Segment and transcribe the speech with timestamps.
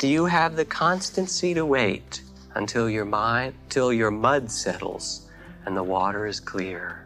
[0.00, 2.22] Do you have the constancy to wait
[2.54, 5.28] until your mind, till your mud settles
[5.66, 7.04] and the water is clear?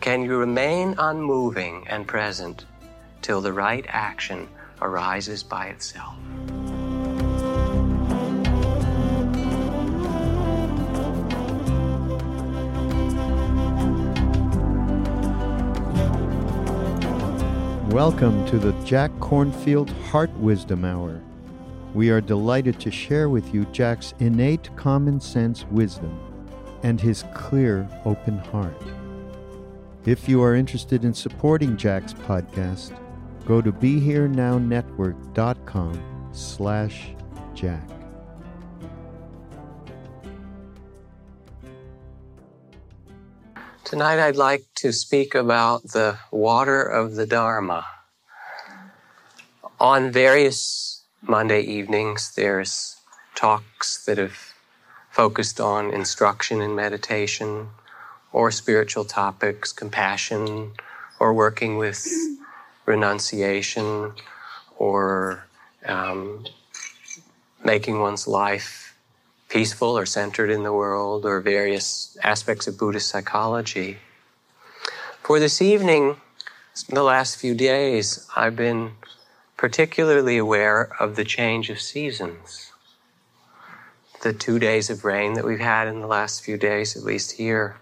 [0.00, 2.64] Can you remain unmoving and present
[3.20, 4.48] till the right action
[4.80, 6.16] arises by itself?
[17.92, 21.20] Welcome to the Jack Kornfield Heart Wisdom Hour.
[21.96, 26.20] We are delighted to share with you Jack's innate common sense wisdom
[26.82, 28.82] and his clear, open heart.
[30.04, 32.92] If you are interested in supporting Jack's podcast,
[33.46, 37.14] go to BeHereNowNetwork.com slash
[37.54, 37.88] Jack.
[43.84, 47.86] Tonight I'd like to speak about the water of the Dharma.
[49.80, 50.95] On various
[51.28, 52.96] Monday evenings, there's
[53.34, 54.54] talks that have
[55.10, 57.68] focused on instruction in meditation
[58.32, 60.72] or spiritual topics, compassion,
[61.18, 62.06] or working with
[62.84, 64.12] renunciation
[64.78, 65.46] or
[65.86, 66.44] um,
[67.64, 68.94] making one's life
[69.48, 73.98] peaceful or centered in the world or various aspects of Buddhist psychology.
[75.22, 76.16] For this evening,
[76.88, 78.92] the last few days, I've been
[79.56, 82.72] particularly aware of the change of seasons.
[84.22, 87.32] The two days of rain that we've had in the last few days, at least
[87.32, 87.76] here,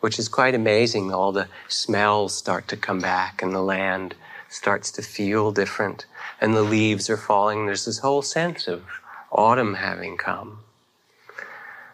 [0.00, 1.12] which is quite amazing.
[1.12, 4.14] All the smells start to come back and the land
[4.48, 6.06] starts to feel different
[6.40, 7.66] and the leaves are falling.
[7.66, 8.84] There's this whole sense of
[9.32, 10.60] autumn having come.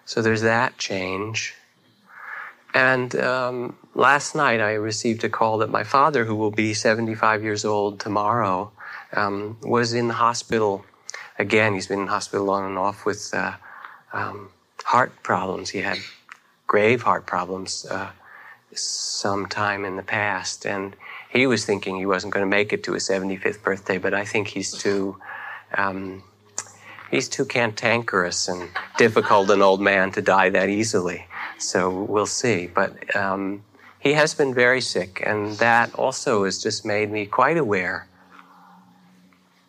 [0.05, 1.55] So there's that change.
[2.75, 7.42] And um, last night I received a call that my father, who will be 75
[7.42, 8.72] years old tomorrow,
[9.15, 10.85] um, was in the hospital.
[11.39, 13.55] Again, he's been in hospital on and off with uh,
[14.13, 14.51] um,
[14.85, 15.71] heart problems.
[15.71, 15.99] He had
[16.67, 18.11] grave heart problems uh,
[18.75, 20.97] sometime in the past, and
[21.31, 23.99] he was thinking he wasn't going to make it to his 75th birthday.
[23.99, 25.19] But I think he's too
[25.75, 26.22] um,
[27.11, 28.69] he's too cantankerous and
[28.99, 31.27] difficult an old man to die that easily.
[31.59, 32.67] So we'll see.
[32.67, 33.62] But um,
[34.01, 38.09] he has been very sick, and that also has just made me quite aware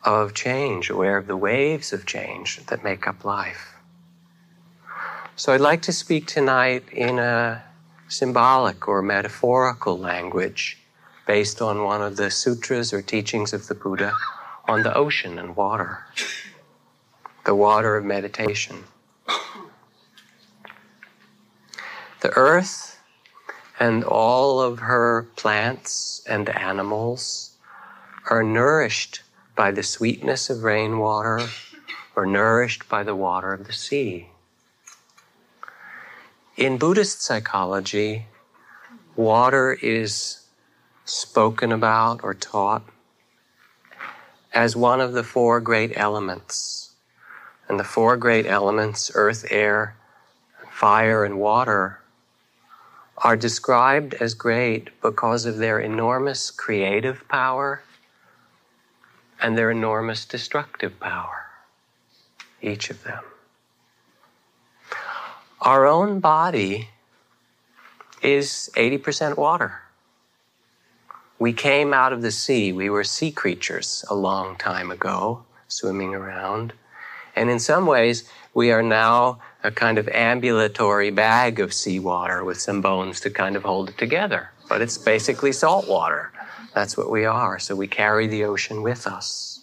[0.03, 3.73] of change, aware of the waves of change that make up life.
[5.35, 7.63] So I'd like to speak tonight in a
[8.07, 10.77] symbolic or metaphorical language
[11.25, 14.13] based on one of the sutras or teachings of the Buddha
[14.67, 16.05] on the ocean and water,
[17.45, 18.83] the water of meditation.
[22.21, 22.99] The earth
[23.79, 27.57] and all of her plants and animals
[28.29, 29.22] are nourished
[29.55, 31.41] by the sweetness of rainwater
[32.15, 34.29] or nourished by the water of the sea.
[36.57, 38.27] In Buddhist psychology,
[39.15, 40.45] water is
[41.05, 42.83] spoken about or taught
[44.53, 46.91] as one of the four great elements.
[47.67, 49.95] And the four great elements, earth, air,
[50.69, 51.99] fire, and water,
[53.17, 57.81] are described as great because of their enormous creative power
[59.43, 61.47] and their enormous destructive power,
[62.61, 63.23] each of them.
[65.59, 66.89] Our own body
[68.21, 69.81] is 80% water.
[71.39, 72.71] We came out of the sea.
[72.71, 76.71] We were sea creatures a long time ago, swimming around.
[77.35, 82.61] And in some ways, we are now a kind of ambulatory bag of seawater with
[82.61, 84.51] some bones to kind of hold it together.
[84.69, 86.31] But it's basically salt water.
[86.73, 87.59] That's what we are.
[87.59, 89.59] So we carry the ocean with us.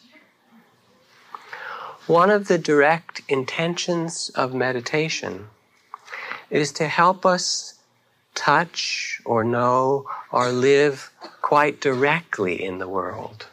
[2.06, 5.46] One of the direct intentions of meditation
[6.50, 7.74] is to help us
[8.34, 13.46] touch or know or live quite directly in the world.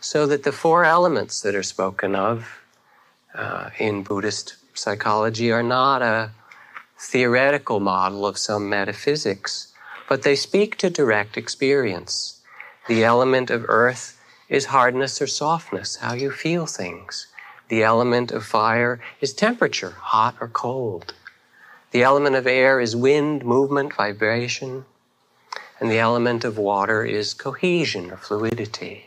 [0.00, 2.60] So that the four elements that are spoken of
[3.34, 6.30] uh, in Buddhist psychology are not a
[6.98, 9.73] theoretical model of some metaphysics,
[10.08, 12.40] but they speak to direct experience.
[12.88, 17.26] The element of earth is hardness or softness, how you feel things.
[17.68, 21.14] The element of fire is temperature, hot or cold.
[21.92, 24.84] The element of air is wind, movement, vibration.
[25.80, 29.06] And the element of water is cohesion or fluidity.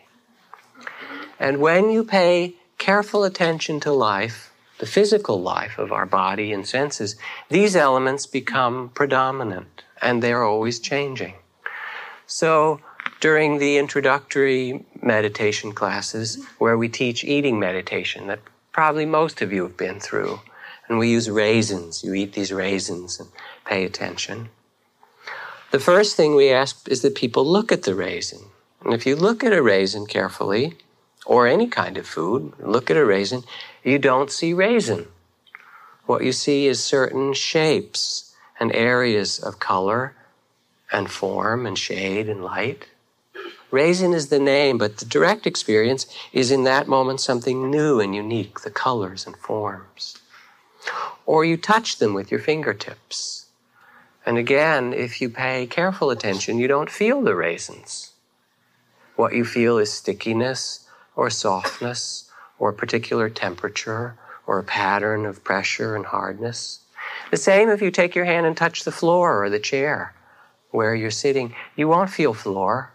[1.39, 6.67] And when you pay careful attention to life, the physical life of our body and
[6.67, 7.15] senses,
[7.49, 11.33] these elements become predominant and they're always changing.
[12.25, 12.81] So
[13.19, 18.39] during the introductory meditation classes where we teach eating meditation that
[18.71, 20.39] probably most of you have been through.
[20.87, 22.03] And we use raisins.
[22.03, 23.29] You eat these raisins and
[23.65, 24.49] pay attention.
[25.71, 28.39] The first thing we ask is that people look at the raisin.
[28.83, 30.77] And if you look at a raisin carefully,
[31.25, 33.43] or any kind of food, look at a raisin,
[33.83, 35.07] you don't see raisin.
[36.05, 38.26] What you see is certain shapes
[38.59, 40.13] and areas of color
[40.91, 42.87] and form and shade and light.
[43.69, 48.15] Raisin is the name, but the direct experience is in that moment something new and
[48.15, 50.17] unique, the colors and forms.
[51.25, 53.47] Or you touch them with your fingertips.
[54.25, 58.13] And again, if you pay careful attention, you don't feel the raisins.
[59.15, 64.15] What you feel is stickiness or softness or a particular temperature
[64.45, 66.79] or a pattern of pressure and hardness.
[67.31, 70.13] The same if you take your hand and touch the floor or the chair
[70.71, 71.53] where you're sitting.
[71.75, 72.91] You won't feel floor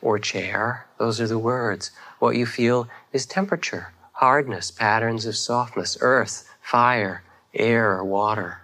[0.00, 0.86] or chair.
[0.98, 1.90] Those are the words.
[2.18, 7.22] What you feel is temperature, hardness, patterns of softness, earth, fire,
[7.54, 8.62] air, or water.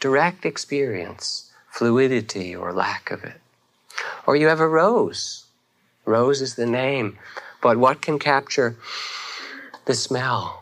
[0.00, 3.40] Direct experience, fluidity or lack of it.
[4.26, 5.46] Or you have a rose.
[6.04, 7.18] Rose is the name.
[7.60, 8.76] But what can capture
[9.84, 10.61] the smell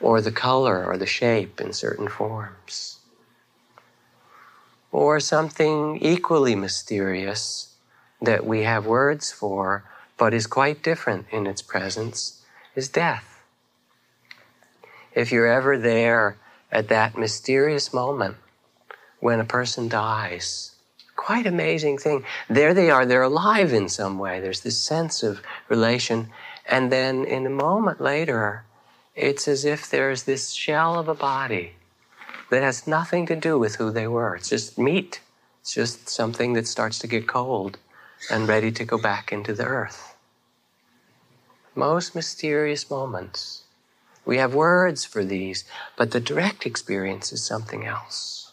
[0.00, 2.98] or the color or the shape in certain forms?
[4.92, 7.74] Or something equally mysterious
[8.20, 9.84] that we have words for,
[10.16, 12.42] but is quite different in its presence,
[12.74, 13.42] is death.
[15.14, 16.36] If you're ever there
[16.70, 18.36] at that mysterious moment
[19.20, 20.76] when a person dies,
[21.20, 22.24] quite amazing thing.
[22.48, 24.40] There they are, they're alive in some way.
[24.40, 26.30] There's this sense of relation.
[26.66, 28.64] And then in a moment later,
[29.14, 31.72] it's as if there's this shell of a body
[32.50, 34.36] that has nothing to do with who they were.
[34.36, 35.20] It's just meat.
[35.60, 37.78] It's just something that starts to get cold
[38.30, 40.16] and ready to go back into the earth.
[41.74, 43.64] Most mysterious moments.
[44.24, 45.64] We have words for these,
[45.96, 48.52] but the direct experience is something else.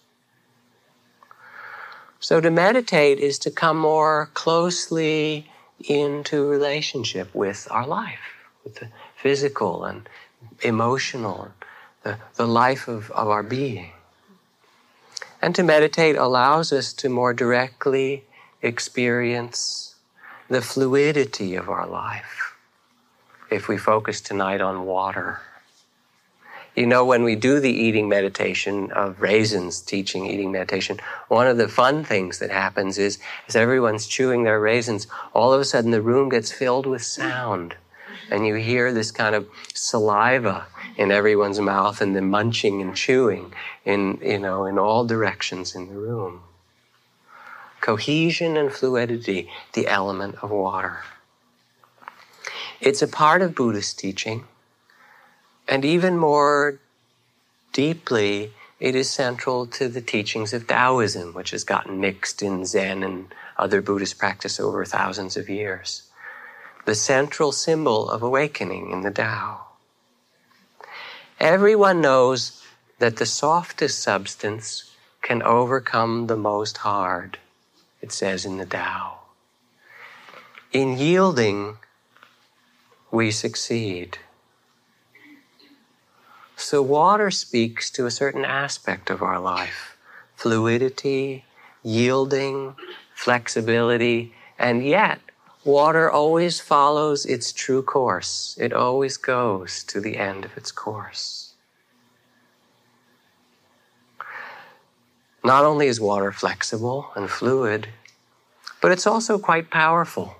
[2.19, 5.49] So to meditate is to come more closely
[5.87, 8.19] into relationship with our life,
[8.63, 10.09] with the physical and
[10.61, 11.51] emotional,
[12.03, 13.91] the, the life of, of our being.
[15.41, 18.23] And to meditate allows us to more directly
[18.61, 19.95] experience
[20.49, 22.55] the fluidity of our life.
[23.51, 25.41] If we focus tonight on water,
[26.77, 31.57] you know, when we do the eating meditation of raisins, teaching eating meditation, one of
[31.57, 33.17] the fun things that happens is
[33.47, 37.75] as everyone's chewing their raisins, all of a sudden the room gets filled with sound.
[38.29, 43.53] And you hear this kind of saliva in everyone's mouth and the munching and chewing
[43.85, 46.41] in, you know, in all directions in the room
[47.87, 51.03] cohesion and fluidity, the element of water.
[52.81, 54.43] It's a part of Buddhist teaching,
[55.69, 56.79] and even more
[57.71, 63.03] deeply, it is central to the teachings of Taoism, which has gotten mixed in Zen
[63.03, 66.03] and other Buddhist practice over thousands of years.
[66.87, 69.65] The central symbol of awakening in the Tao.
[71.37, 72.63] Everyone knows
[72.99, 77.39] that the softest substance can overcome the most hard
[78.01, 79.19] it says in the Tao.
[80.71, 81.77] In yielding,
[83.11, 84.19] we succeed.
[86.55, 89.97] So, water speaks to a certain aspect of our life
[90.37, 91.43] fluidity,
[91.83, 92.75] yielding,
[93.13, 95.19] flexibility, and yet,
[95.67, 98.57] water always follows its true course.
[98.59, 101.53] It always goes to the end of its course.
[105.43, 107.89] Not only is water flexible and fluid,
[108.81, 110.35] but it's also quite powerful.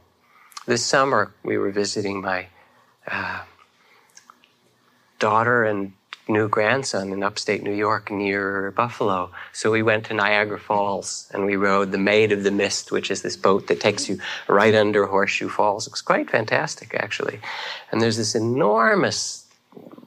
[0.65, 2.48] This summer, we were visiting my
[3.10, 3.41] uh,
[5.19, 5.93] daughter and
[6.29, 9.31] new grandson in upstate New York near Buffalo.
[9.53, 13.12] So we went to Niagara Falls and we rode the Maid of the Mist, which
[13.12, 15.88] is this boat that takes you right under Horseshoe Falls.
[15.88, 17.39] It was quite fantastic, actually.
[17.91, 19.46] And there's this enormous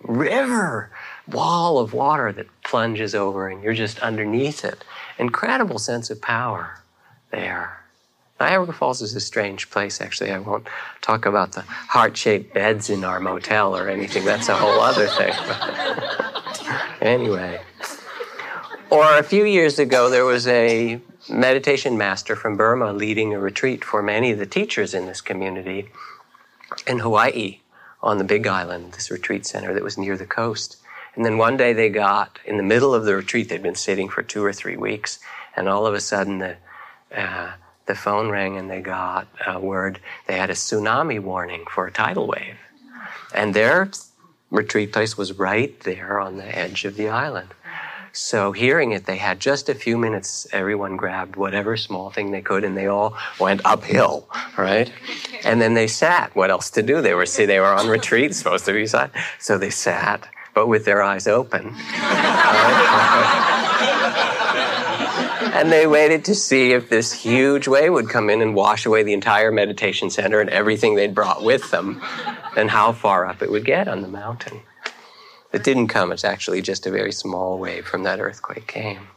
[0.03, 0.91] river
[1.29, 4.85] wall of water that plunges over and you're just underneath it.
[5.19, 6.81] Incredible sense of power
[7.31, 7.80] there.
[8.41, 10.33] Niagara Falls is a strange place, actually.
[10.33, 10.67] I won't
[11.03, 14.25] talk about the heart shaped beds in our motel or anything.
[14.25, 15.35] That's a whole other thing.
[17.03, 17.61] anyway.
[18.89, 23.85] Or a few years ago, there was a meditation master from Burma leading a retreat
[23.85, 25.91] for many of the teachers in this community
[26.87, 27.61] in Hawaii
[28.03, 30.79] on the Big Island, this retreat center that was near the coast.
[31.15, 34.09] And then one day they got in the middle of the retreat, they'd been sitting
[34.09, 35.19] for two or three weeks,
[35.55, 36.57] and all of a sudden the,
[37.15, 37.53] uh,
[37.91, 41.91] the phone rang and they got a word they had a tsunami warning for a
[41.91, 42.57] tidal wave.
[43.35, 43.91] And their
[44.49, 47.49] retreat place was right there on the edge of the island.
[48.13, 50.47] So hearing it, they had just a few minutes.
[50.53, 54.93] Everyone grabbed whatever small thing they could, and they all went uphill, right?
[55.45, 56.35] And then they sat.
[56.37, 57.03] What else to do?
[57.03, 59.11] They were see, they were on retreat, supposed to be sat.
[59.41, 61.75] So they sat, but with their eyes open.
[65.53, 69.03] and they waited to see if this huge wave would come in and wash away
[69.03, 72.01] the entire meditation center and everything they'd brought with them,
[72.57, 74.61] and how far up it would get on the mountain.
[75.53, 79.09] It didn't come, it's actually just a very small wave from that earthquake came.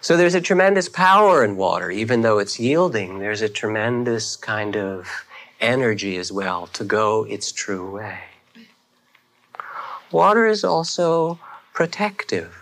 [0.00, 4.76] So there's a tremendous power in water, even though it's yielding, there's a tremendous kind
[4.76, 5.08] of
[5.60, 8.20] energy as well to go its true way.
[10.12, 11.38] Water is also
[11.74, 12.57] protective.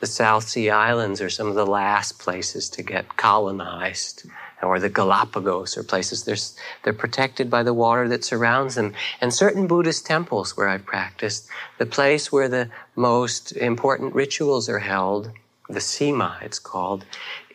[0.00, 4.28] The South Sea Islands are some of the last places to get colonized
[4.62, 6.24] or the Galapagos or places.
[6.24, 6.36] They're,
[6.82, 8.94] they're protected by the water that surrounds them.
[9.20, 14.78] And certain Buddhist temples where I've practiced, the place where the most important rituals are
[14.78, 15.32] held,
[15.68, 17.04] the sema it's called,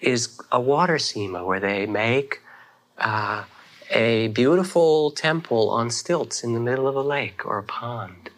[0.02, 2.42] is a water sema where they make
[2.98, 3.44] uh,
[3.90, 8.30] a beautiful temple on stilts in the middle of a lake or a pond.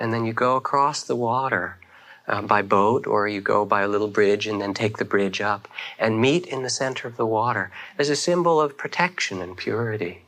[0.00, 1.78] And then you go across the water
[2.32, 5.40] uh, by boat or you go by a little bridge and then take the bridge
[5.40, 9.56] up and meet in the center of the water as a symbol of protection and
[9.56, 10.22] purity.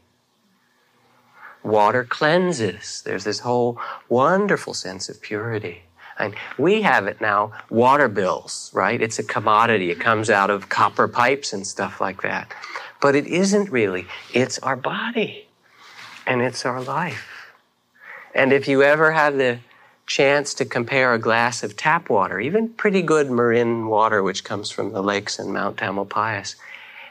[1.62, 3.02] Water cleanses.
[3.06, 3.80] There's this whole
[4.10, 5.84] wonderful sense of purity.
[6.18, 9.00] And we have it now, water bills, right?
[9.00, 9.90] It's a commodity.
[9.90, 12.52] It comes out of copper pipes and stuff like that.
[13.00, 14.06] But it isn't really.
[14.34, 15.48] It's our body
[16.26, 17.50] and it's our life.
[18.34, 19.58] And if you ever have the
[20.06, 24.70] chance to compare a glass of tap water, even pretty good Marin water, which comes
[24.70, 26.56] from the lakes in Mount Tamalpais,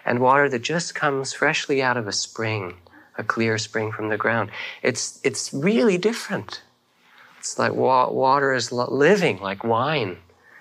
[0.05, 2.75] and water that just comes freshly out of a spring,
[3.17, 4.51] a clear spring from the ground.
[4.81, 6.62] It's, it's really different.
[7.39, 10.17] It's like wa- water is living like wine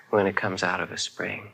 [0.09, 1.49] when it comes out of a spring.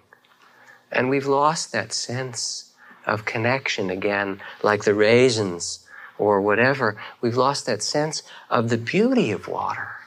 [0.91, 2.71] And we've lost that sense
[3.05, 5.85] of connection again, like the raisins
[6.17, 6.97] or whatever.
[7.21, 9.99] We've lost that sense of the beauty of water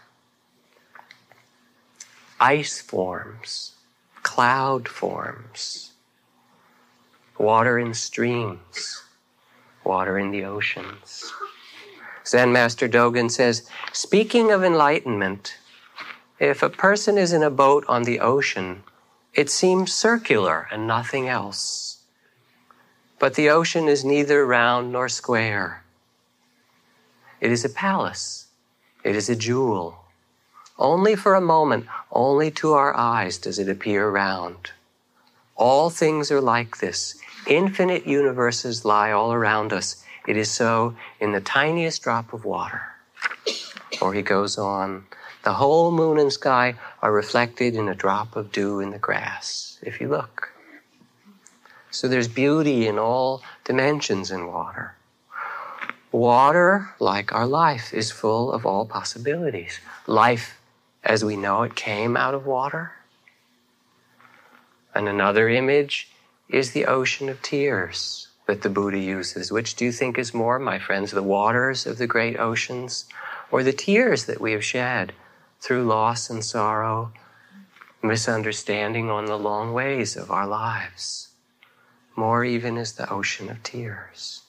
[2.43, 3.71] ice forms,
[4.25, 5.93] cloud forms,
[7.39, 9.05] water in streams,
[9.85, 11.33] water in the oceans.
[12.27, 15.57] Zen Master Dogen says, speaking of enlightenment,
[16.41, 18.83] if a person is in a boat on the ocean,
[19.35, 22.01] it seems circular and nothing else.
[23.21, 25.85] But the ocean is neither round nor square.
[27.41, 28.49] It is a palace.
[29.05, 30.02] It is a jewel.
[30.83, 34.73] Only for a moment, only to our eyes does it appear round.
[35.55, 37.15] All things are like this.
[37.47, 40.05] Infinite universes lie all around us.
[40.27, 42.83] It is so in the tiniest drop of water.
[44.01, 45.05] Or he goes on,
[45.45, 49.79] the whole moon and sky are reflected in a drop of dew in the grass,
[49.83, 50.53] if you look.
[51.93, 54.97] So there's beauty in all dimensions in water.
[56.11, 59.79] Water, like our life, is full of all possibilities.
[60.09, 60.59] Life
[61.05, 62.93] as we know it came out of water.
[64.95, 66.11] And another image
[66.49, 69.51] is the ocean of tears that the Buddha uses.
[69.51, 73.07] Which do you think is more, my friends, the waters of the great oceans
[73.51, 75.13] or the tears that we have shed
[75.61, 77.13] through loss and sorrow,
[78.03, 81.29] misunderstanding on the long ways of our lives?
[82.15, 84.43] More even is the ocean of tears.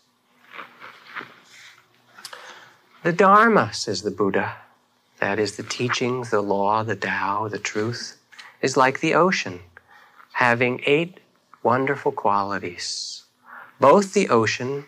[3.04, 4.56] The Dharma, says the Buddha,
[5.24, 8.18] that is the teachings, the law, the Tao, the truth,
[8.62, 9.62] is like the ocean,
[10.34, 11.22] having eight
[11.64, 13.24] wonderful qualities.
[13.80, 14.84] Both the ocean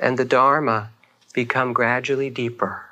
[0.00, 0.92] and the Dharma
[1.34, 2.86] become gradually deeper.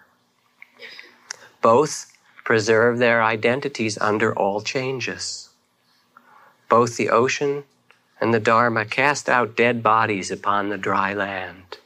[1.62, 2.12] Both
[2.44, 5.48] preserve their identities under all changes.
[6.68, 7.64] Both the ocean
[8.20, 11.78] and the Dharma cast out dead bodies upon the dry land.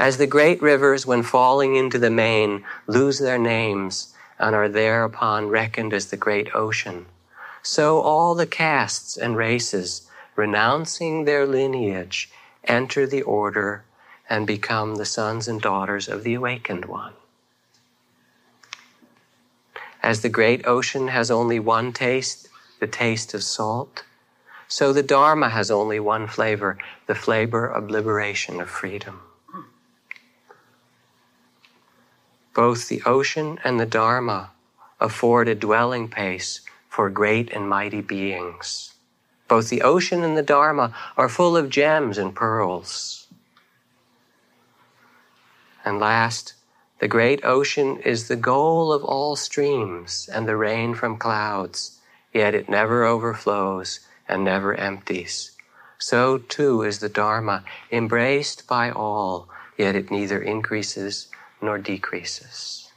[0.00, 5.50] As the great rivers, when falling into the main, lose their names and are thereupon
[5.50, 7.04] reckoned as the great ocean,
[7.62, 12.30] so all the castes and races, renouncing their lineage,
[12.64, 13.84] enter the order
[14.26, 17.12] and become the sons and daughters of the awakened one.
[20.02, 24.04] As the great ocean has only one taste, the taste of salt,
[24.66, 29.20] so the Dharma has only one flavor, the flavor of liberation, of freedom.
[32.54, 34.50] Both the ocean and the Dharma
[34.98, 38.94] afford a dwelling place for great and mighty beings.
[39.46, 43.26] Both the ocean and the Dharma are full of gems and pearls.
[45.84, 46.54] And last,
[46.98, 51.98] the great ocean is the goal of all streams and the rain from clouds,
[52.34, 55.52] yet it never overflows and never empties.
[55.98, 61.28] So too is the Dharma, embraced by all, yet it neither increases
[61.62, 62.90] nor decreases.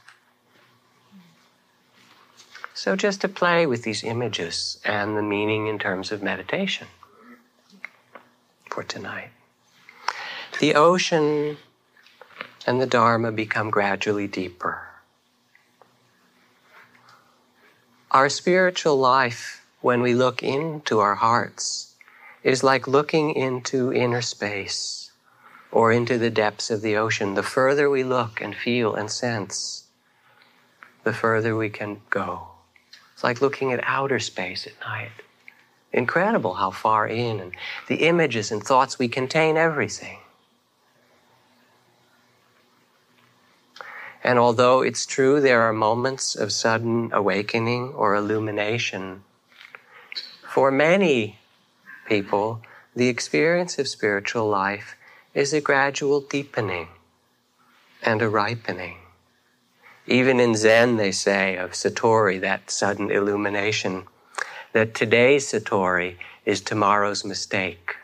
[2.74, 6.88] So, just to play with these images and the meaning in terms of meditation
[8.68, 9.30] for tonight.
[10.60, 11.56] The ocean
[12.66, 14.88] and the Dharma become gradually deeper.
[18.10, 21.94] Our spiritual life, when we look into our hearts,
[22.42, 25.03] is like looking into inner space
[25.74, 27.34] or into the depths of the ocean.
[27.34, 29.84] The further we look and feel and sense,
[31.02, 32.46] the further we can go.
[33.12, 35.10] It's like looking at outer space at night.
[35.92, 37.52] Incredible how far in, and
[37.88, 40.18] the images and thoughts we contain everything.
[44.22, 49.24] And although it's true there are moments of sudden awakening or illumination,
[50.48, 51.40] for many
[52.06, 52.62] people,
[52.94, 54.96] the experience of spiritual life
[55.34, 56.88] is a gradual deepening
[58.02, 58.98] and a ripening.
[60.06, 64.04] Even in Zen, they say of Satori, that sudden illumination,
[64.72, 67.96] that today's Satori is tomorrow's mistake.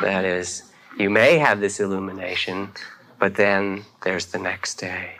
[0.00, 0.62] that is,
[0.98, 2.70] you may have this illumination,
[3.18, 5.16] but then there's the next day.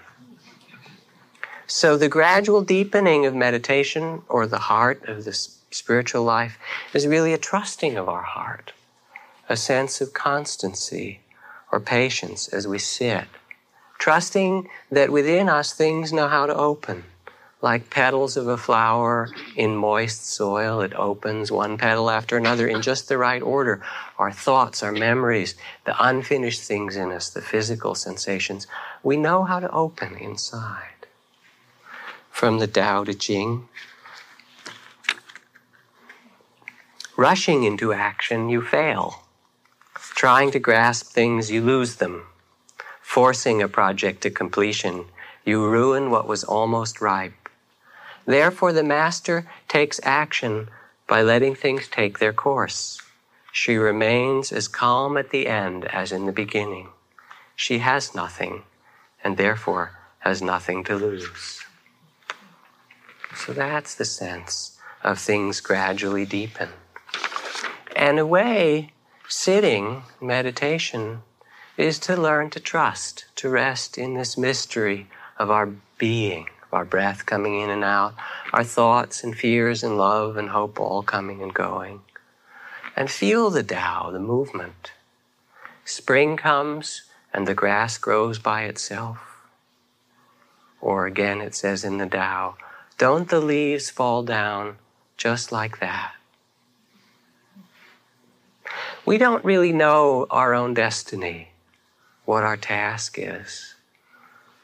[1.67, 5.33] So, the gradual deepening of meditation or the heart of the
[5.71, 6.59] spiritual life
[6.93, 8.73] is really a trusting of our heart,
[9.49, 11.21] a sense of constancy
[11.71, 13.25] or patience as we sit,
[13.99, 17.05] trusting that within us things know how to open.
[17.61, 22.83] Like petals of a flower in moist soil, it opens one petal after another in
[22.83, 23.81] just the right order.
[24.19, 28.67] Our thoughts, our memories, the unfinished things in us, the physical sensations,
[29.05, 31.07] we know how to open inside
[32.33, 33.69] from the Tao Te Ching.
[37.17, 39.22] Rushing into action, you fail.
[40.15, 42.27] Trying to grasp things, you lose them.
[43.01, 45.07] Forcing a project to completion,
[45.45, 47.49] you ruin what was almost ripe.
[48.25, 50.69] Therefore, the Master takes action
[51.09, 53.01] by letting things take their course.
[53.53, 56.89] She remains as calm at the end as in the beginning.
[57.57, 58.63] She has nothing,
[59.23, 61.65] and therefore has nothing to lose.
[63.35, 66.69] So that's the sense of things gradually deepen.
[67.97, 68.93] And a way,
[69.33, 71.23] sitting, meditation,
[71.79, 76.85] is to learn to trust, to rest in this mystery of our being, of our
[76.85, 78.15] breath coming in and out,
[78.53, 82.03] our thoughts and fears and love and hope all coming and going.
[82.95, 84.93] And feel the Tao, the movement.
[85.87, 89.39] Spring comes and the grass grows by itself.
[90.79, 92.57] Or again, it says in the Tao,
[92.99, 94.77] don't the leaves fall down
[95.17, 96.13] just like that?
[99.13, 101.49] We don't really know our own destiny,
[102.25, 103.75] what our task is.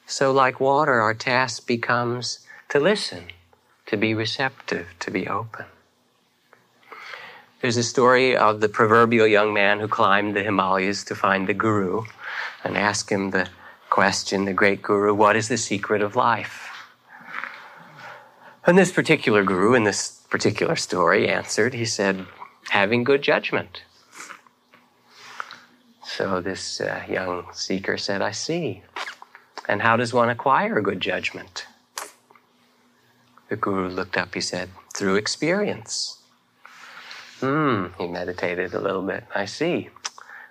[0.07, 2.39] So, like water, our task becomes
[2.71, 3.25] to listen,
[3.85, 5.67] to be receptive, to be open.
[7.61, 11.53] There's a story of the proverbial young man who climbed the Himalayas to find the
[11.53, 12.05] Guru
[12.65, 13.51] and ask him the
[13.91, 16.71] question, the great Guru, what is the secret of life?
[18.67, 22.25] And this particular guru in this particular story answered, he said,
[22.71, 23.83] having good judgment.
[26.09, 28.83] So this uh, young seeker said, I see.
[29.68, 31.66] And how does one acquire good judgment?
[33.51, 36.18] The guru looked up, he said, through experience.
[37.40, 39.25] Hmm, he meditated a little bit.
[39.35, 39.90] I see.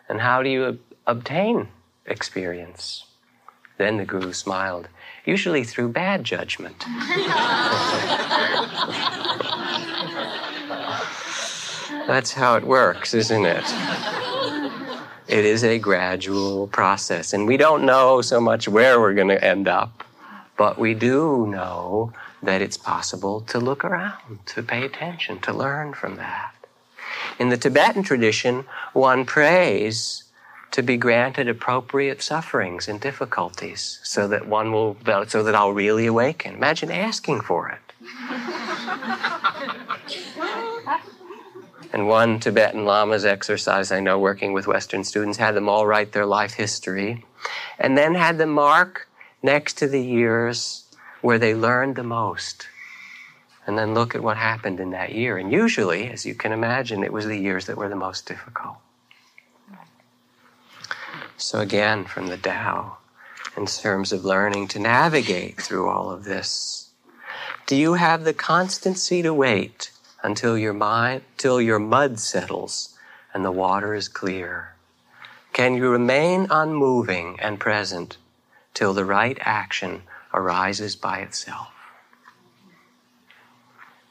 [0.07, 1.69] And how do you ob- obtain
[2.05, 3.05] experience?
[3.77, 4.87] Then the guru smiled
[5.25, 6.85] usually through bad judgment.
[12.07, 14.26] That's how it works, isn't it?
[15.27, 19.43] It is a gradual process, and we don't know so much where we're going to
[19.43, 20.05] end up,
[20.55, 25.93] but we do know that it's possible to look around, to pay attention, to learn
[25.93, 26.53] from that.
[27.39, 28.63] In the Tibetan tradition,
[28.93, 30.23] one prays
[30.71, 34.95] to be granted appropriate sufferings and difficulties so that one will,
[35.27, 36.55] so that I'll really awaken.
[36.55, 37.79] Imagine asking for it.
[41.97, 46.11] And one Tibetan Lama's exercise I know working with Western students had them all write
[46.11, 47.25] their life history
[47.79, 49.09] and then had them mark
[49.41, 50.85] next to the years
[51.21, 52.67] where they learned the most
[53.65, 55.39] and then look at what happened in that year.
[55.39, 58.77] And usually, as you can imagine, it was the years that were the most difficult.
[61.35, 62.97] So, again, from the Tao,
[63.57, 66.91] in terms of learning to navigate through all of this,
[67.65, 69.89] do you have the constancy to wait
[70.23, 72.97] until your mind, till your mud settles
[73.33, 74.73] and the water is clear?
[75.53, 78.17] Can you remain unmoving and present
[78.73, 80.03] till the right action
[80.33, 81.69] arises by itself?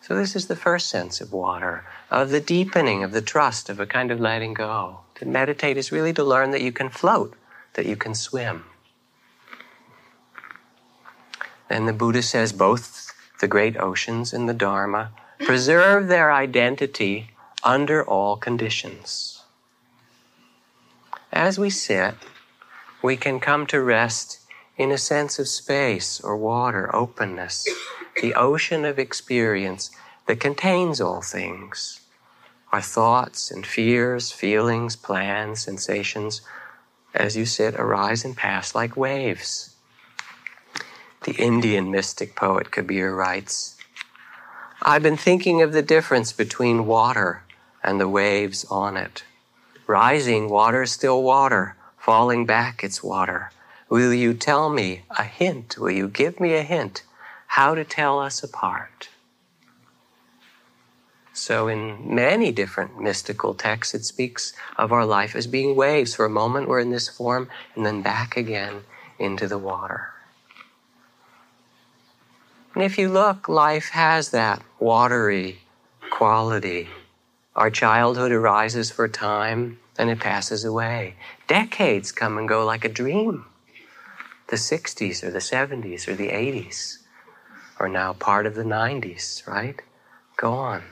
[0.00, 3.80] So, this is the first sense of water, of the deepening of the trust, of
[3.80, 5.00] a kind of letting go.
[5.16, 7.34] To meditate is really to learn that you can float,
[7.74, 8.64] that you can swim.
[11.68, 17.30] Then the Buddha says both the great oceans and the Dharma preserve their identity
[17.62, 19.42] under all conditions.
[21.32, 22.14] As we sit,
[23.02, 24.40] we can come to rest
[24.76, 27.68] in a sense of space or water, openness,
[28.22, 29.90] the ocean of experience
[30.26, 32.00] that contains all things.
[32.72, 36.40] Our thoughts and fears, feelings, plans, sensations,
[37.14, 39.76] as you sit, arise and pass like waves.
[41.24, 43.75] The Indian mystic poet Kabir writes
[44.82, 47.42] I've been thinking of the difference between water
[47.82, 49.24] and the waves on it.
[49.86, 53.50] Rising water is still water, falling back it's water.
[53.88, 55.78] Will you tell me a hint?
[55.78, 57.04] Will you give me a hint
[57.46, 59.08] how to tell us apart?
[61.32, 66.14] So, in many different mystical texts, it speaks of our life as being waves.
[66.14, 68.82] For a moment, we're in this form, and then back again
[69.18, 70.12] into the water.
[72.76, 75.60] And if you look, life has that watery
[76.10, 76.90] quality.
[77.54, 81.14] Our childhood arises for a time and it passes away.
[81.48, 83.46] Decades come and go like a dream.
[84.48, 86.98] The 60s or the 70s or the 80s
[87.78, 89.80] are now part of the 90s, right?
[90.36, 90.82] Go on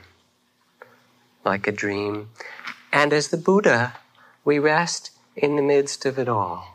[1.45, 2.31] like a dream.
[2.95, 3.97] And as the Buddha,
[4.43, 6.74] we rest in the midst of it all.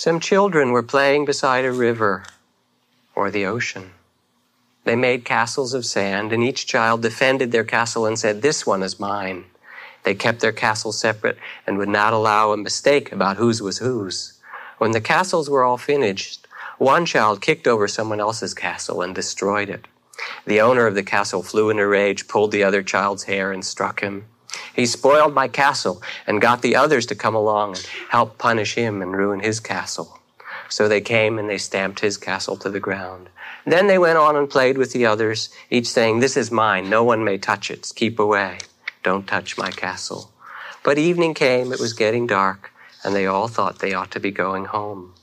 [0.00, 2.24] Some children were playing beside a river
[3.14, 3.90] or the ocean.
[4.84, 8.82] They made castles of sand, and each child defended their castle and said, This one
[8.82, 9.44] is mine.
[10.04, 11.36] They kept their castle separate
[11.66, 14.38] and would not allow a mistake about whose was whose.
[14.78, 16.46] When the castles were all finished,
[16.78, 19.86] one child kicked over someone else's castle and destroyed it.
[20.46, 23.62] The owner of the castle flew in a rage, pulled the other child's hair, and
[23.62, 24.24] struck him.
[24.74, 29.02] He spoiled my castle and got the others to come along and help punish him
[29.02, 30.18] and ruin his castle.
[30.68, 33.28] So they came and they stamped his castle to the ground.
[33.66, 36.88] Then they went on and played with the others, each saying, This is mine.
[36.88, 37.90] No one may touch it.
[37.94, 38.58] Keep away.
[39.02, 40.30] Don't touch my castle.
[40.82, 41.72] But evening came.
[41.72, 42.72] It was getting dark,
[43.04, 45.14] and they all thought they ought to be going home.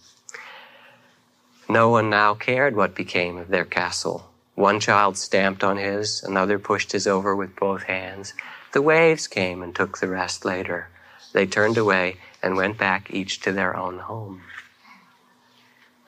[1.70, 4.30] No one now cared what became of their castle.
[4.56, 8.34] One child stamped on his, another pushed his over with both hands.
[8.78, 10.90] The waves came and took the rest later.
[11.34, 14.44] They turned away and went back each to their own home.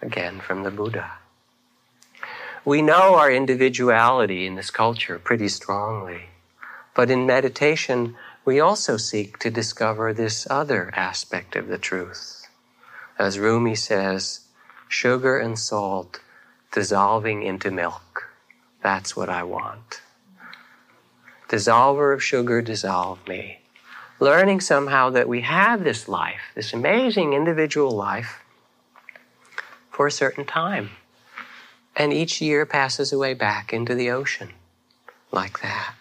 [0.03, 1.13] Again from the Buddha.
[2.63, 6.25] We know our individuality in this culture pretty strongly,
[6.93, 12.47] but in meditation, we also seek to discover this other aspect of the truth.
[13.17, 14.41] As Rumi says,
[14.87, 16.19] sugar and salt
[16.71, 18.29] dissolving into milk.
[18.83, 20.01] That's what I want.
[21.49, 23.59] Dissolver of sugar, dissolve me.
[24.19, 28.43] Learning somehow that we have this life, this amazing individual life,
[29.89, 30.91] for a certain time.
[31.95, 34.51] And each year passes away back into the ocean
[35.31, 35.95] like that.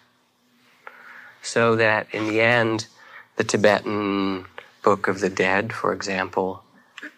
[1.41, 2.87] So that in the end,
[3.35, 4.45] the Tibetan
[4.83, 6.63] Book of the Dead, for example,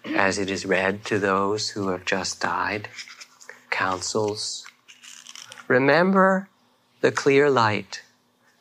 [0.05, 2.87] as it is read to those who have just died,
[3.69, 4.65] counsels
[5.67, 6.49] Remember
[6.99, 8.01] the clear light,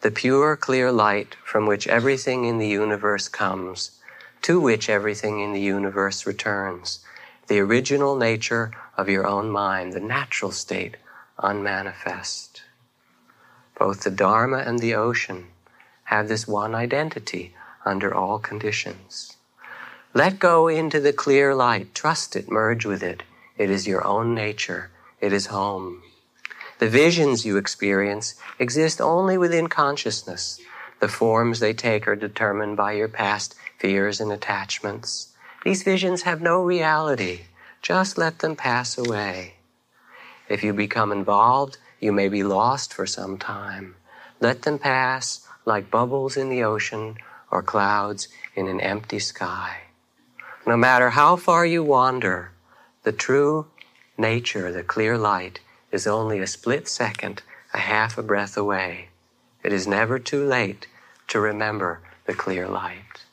[0.00, 4.00] the pure, clear light from which everything in the universe comes,
[4.42, 7.00] to which everything in the universe returns,
[7.48, 10.96] the original nature of your own mind, the natural state,
[11.38, 12.62] unmanifest.
[13.78, 15.48] Both the Dharma and the ocean
[16.04, 19.36] have this one identity under all conditions.
[20.14, 23.22] Let go into the clear light, trust it, merge with it.
[23.58, 26.02] It is your own nature, it is home.
[26.80, 30.58] The visions you experience exist only within consciousness.
[31.00, 35.34] The forms they take are determined by your past fears and attachments.
[35.62, 37.42] These visions have no reality.
[37.82, 39.56] Just let them pass away.
[40.48, 43.96] If you become involved, you may be lost for some time.
[44.40, 47.18] Let them pass like bubbles in the ocean
[47.50, 49.82] or clouds in an empty sky.
[50.66, 52.52] No matter how far you wander,
[53.02, 53.66] the true
[54.16, 55.60] nature, the clear light,
[55.92, 57.42] is only a split second,
[57.74, 59.08] a half a breath away.
[59.62, 60.86] It is never too late
[61.28, 63.24] to remember the clear light.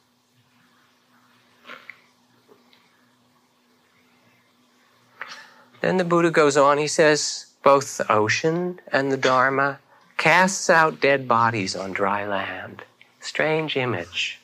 [5.82, 9.80] Then the Buddha goes on, he says, both the ocean and the Dharma
[10.18, 12.84] casts out dead bodies on dry land.
[13.20, 14.40] Strange image.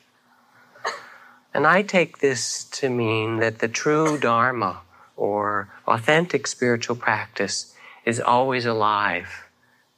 [1.52, 4.80] And I take this to mean that the true Dharma
[5.16, 7.73] or authentic spiritual practice
[8.04, 9.44] is always alive.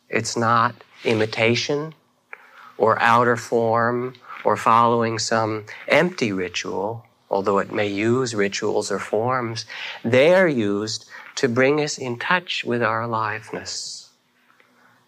[0.08, 1.94] It's not imitation
[2.78, 4.14] or outer form
[4.44, 9.66] or following some empty ritual, although it may use rituals or forms.
[10.04, 14.10] They are used to bring us in touch with our aliveness.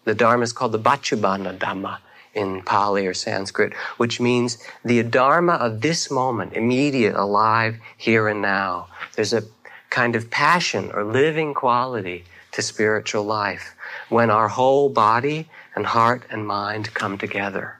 [0.03, 1.99] The Dharma is called the Paccuppanna Dhamma
[2.33, 8.41] in Pali or Sanskrit, which means the Dharma of this moment, immediate, alive, here and
[8.41, 8.87] now.
[9.15, 9.43] There's a
[9.89, 12.25] kind of passion or living quality
[12.59, 13.73] to spiritual life
[14.09, 17.79] when our whole body and heart and mind come together.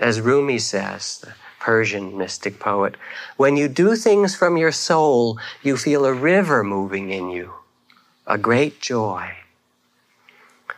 [0.00, 2.96] As Rumi says, the Persian mystic poet.
[3.36, 7.52] When you do things from your soul, you feel a river moving in you,
[8.26, 9.36] a great joy.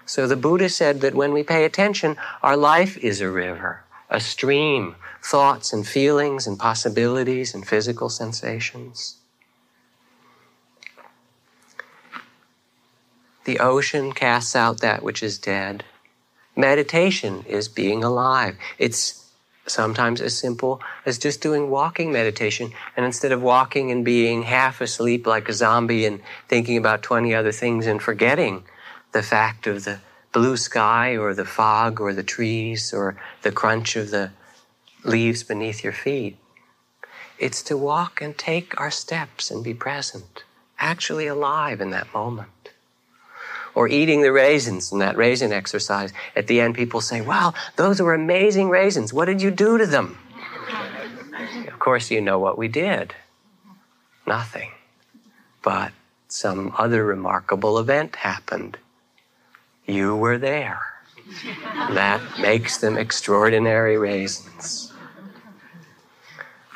[0.04, 4.20] So the Buddha said that when we pay attention, our life is a river, a
[4.20, 9.16] stream, thoughts and feelings and possibilities and physical sensations.
[13.44, 15.84] The ocean casts out that which is dead.
[16.56, 18.56] Meditation is being alive.
[18.78, 19.18] It's
[19.70, 22.72] sometimes as simple as just doing walking meditation.
[22.96, 27.34] And instead of walking and being half asleep like a zombie and thinking about 20
[27.34, 28.64] other things and forgetting
[29.12, 30.00] the fact of the
[30.32, 34.30] blue sky or the fog or the trees or the crunch of the
[35.04, 36.36] leaves beneath your feet,
[37.38, 40.42] it's to walk and take our steps and be present,
[40.78, 42.48] actually alive in that moment
[43.78, 46.12] or eating the raisins in that raisin exercise.
[46.34, 49.12] At the end, people say, Wow, those were amazing raisins.
[49.12, 50.18] What did you do to them?
[51.68, 53.14] of course, you know what we did
[54.26, 54.72] nothing.
[55.62, 55.92] But
[56.26, 58.78] some other remarkable event happened.
[59.86, 60.80] You were there.
[61.72, 64.92] that makes them extraordinary raisins.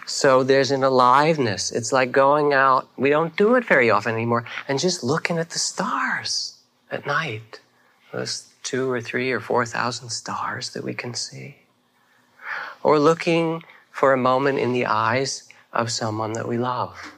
[0.07, 1.73] So there's an aliveness.
[1.73, 5.51] It's like going out, we don't do it very often anymore, and just looking at
[5.51, 6.52] the stars
[6.92, 7.61] at night,
[8.12, 11.57] those two or three or four thousand stars that we can see.
[12.83, 17.12] Or looking for a moment in the eyes of someone that we love.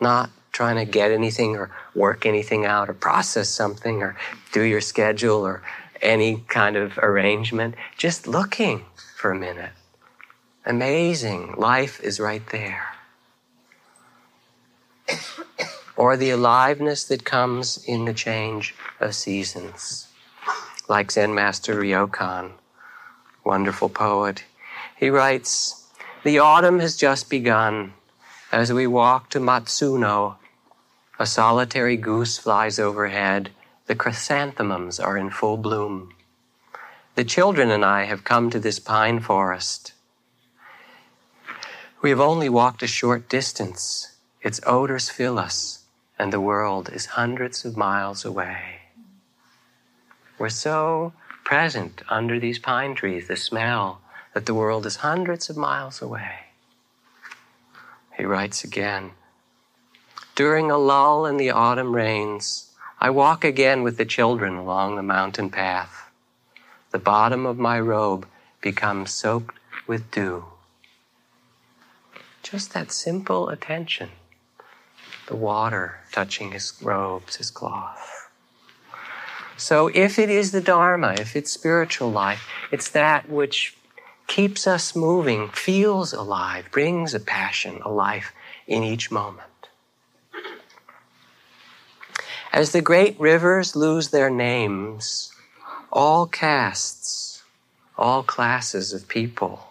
[0.00, 4.16] Not trying to get anything or work anything out or process something or
[4.52, 5.62] do your schedule or
[6.00, 7.74] any kind of arrangement.
[7.96, 8.84] Just looking
[9.16, 9.72] for a minute.
[10.64, 11.54] Amazing.
[11.56, 12.88] Life is right there
[15.98, 20.06] or the aliveness that comes in the change of seasons.
[20.88, 22.52] Like Zen Master Ryokan,
[23.44, 24.44] wonderful poet,
[24.96, 25.88] he writes,
[26.22, 27.94] The autumn has just begun.
[28.52, 30.36] As we walk to Matsuno,
[31.18, 33.50] a solitary goose flies overhead.
[33.86, 36.14] The chrysanthemums are in full bloom.
[37.16, 39.94] The children and I have come to this pine forest.
[42.00, 44.14] We have only walked a short distance.
[44.42, 45.77] Its odors fill us
[46.18, 48.80] and the world is hundreds of miles away.
[50.38, 51.12] We're so
[51.44, 54.00] present under these pine trees, the smell,
[54.34, 56.46] that the world is hundreds of miles away.
[58.16, 59.12] He writes again
[60.34, 65.02] During a lull in the autumn rains, I walk again with the children along the
[65.02, 66.10] mountain path.
[66.90, 68.26] The bottom of my robe
[68.60, 70.46] becomes soaked with dew.
[72.42, 74.10] Just that simple attention
[75.28, 78.30] the water touching his robes, his cloth.
[79.56, 83.76] So if it is the Dharma, if it's spiritual life, it's that which
[84.26, 88.32] keeps us moving, feels alive, brings a passion, a life
[88.66, 89.44] in each moment.
[92.52, 95.32] As the great rivers lose their names,
[95.92, 97.42] all castes,
[97.96, 99.67] all classes of people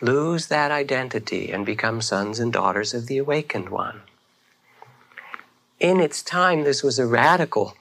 [0.00, 4.02] lose that identity and become sons and daughters of the awakened one.
[5.80, 7.76] In its time, this was a radical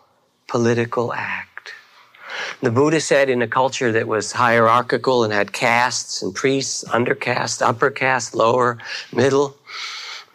[0.48, 1.74] political act.
[2.62, 7.62] The Buddha said in a culture that was hierarchical and had castes and priests, undercaste,
[7.62, 8.78] upper caste, lower,
[9.14, 9.58] middle,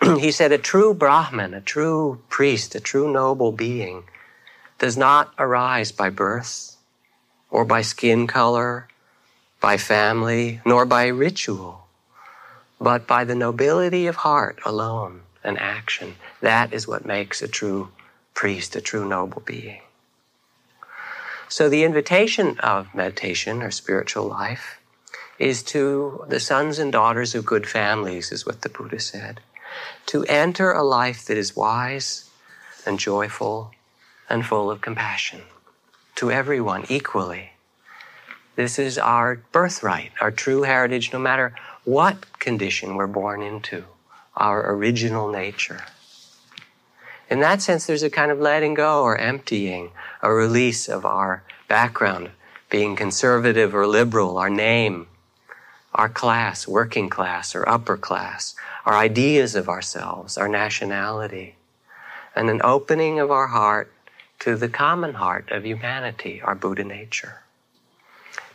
[0.19, 4.05] he said a true Brahman, a true priest, a true noble being
[4.79, 6.77] does not arise by birth
[7.51, 8.89] or by skin color
[9.61, 11.87] by family, nor by ritual,
[12.81, 16.17] but by the nobility of heart alone, and action.
[16.41, 17.89] That is what makes a true
[18.35, 19.81] priest, a true noble being.
[21.49, 24.79] So the invitation of meditation or spiritual life
[25.39, 29.41] is to the sons and daughters of good families, is what the Buddha said,
[30.07, 32.31] to enter a life that is wise
[32.87, 33.73] and joyful
[34.29, 35.43] and full of compassion
[36.17, 37.51] to everyone equally.
[38.61, 43.85] This is our birthright, our true heritage, no matter what condition we're born into,
[44.37, 45.81] our original nature.
[47.31, 51.43] In that sense, there's a kind of letting go or emptying, a release of our
[51.69, 52.33] background,
[52.69, 55.07] being conservative or liberal, our name,
[55.95, 61.55] our class, working class or upper class, our ideas of ourselves, our nationality,
[62.37, 63.91] and an opening of our heart
[64.41, 67.41] to the common heart of humanity, our Buddha nature.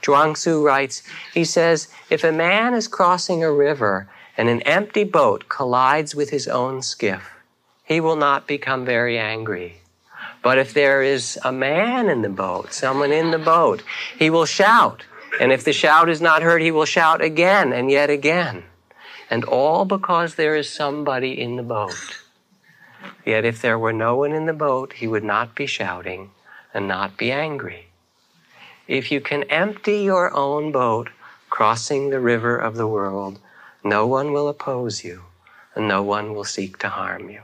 [0.05, 1.01] Zhuangzi writes,
[1.33, 6.29] he says, if a man is crossing a river and an empty boat collides with
[6.29, 7.31] his own skiff,
[7.83, 9.81] he will not become very angry.
[10.43, 13.81] But if there is a man in the boat, someone in the boat,
[14.19, 15.03] he will shout.
[15.39, 18.65] And if the shout is not heard, he will shout again and yet again.
[19.29, 22.21] And all because there is somebody in the boat.
[23.25, 26.29] Yet if there were no one in the boat, he would not be shouting
[26.75, 27.84] and not be angry.
[28.87, 31.09] If you can empty your own boat
[31.49, 33.39] crossing the river of the world,
[33.83, 35.23] no one will oppose you
[35.73, 37.41] and no one will seek to harm you.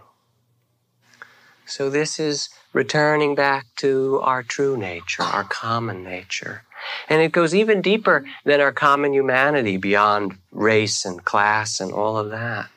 [1.65, 6.63] So, this is returning back to our true nature, our common nature.
[7.10, 12.17] And it goes even deeper than our common humanity, beyond race and class and all
[12.17, 12.69] of that.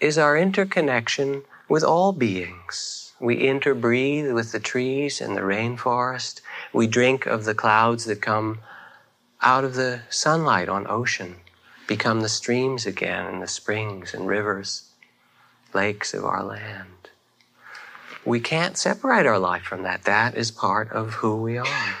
[0.00, 6.40] Is our interconnection with all beings we interbreathe with the trees and the rainforest.
[6.72, 8.58] We drink of the clouds that come
[9.40, 11.36] out of the sunlight on ocean,
[11.86, 14.90] become the streams again and the springs and rivers,
[15.72, 17.10] lakes of our land.
[18.24, 20.02] We can't separate our life from that.
[20.02, 21.96] That is part of who we are.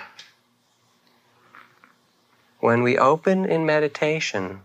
[2.58, 4.62] When we open in meditation,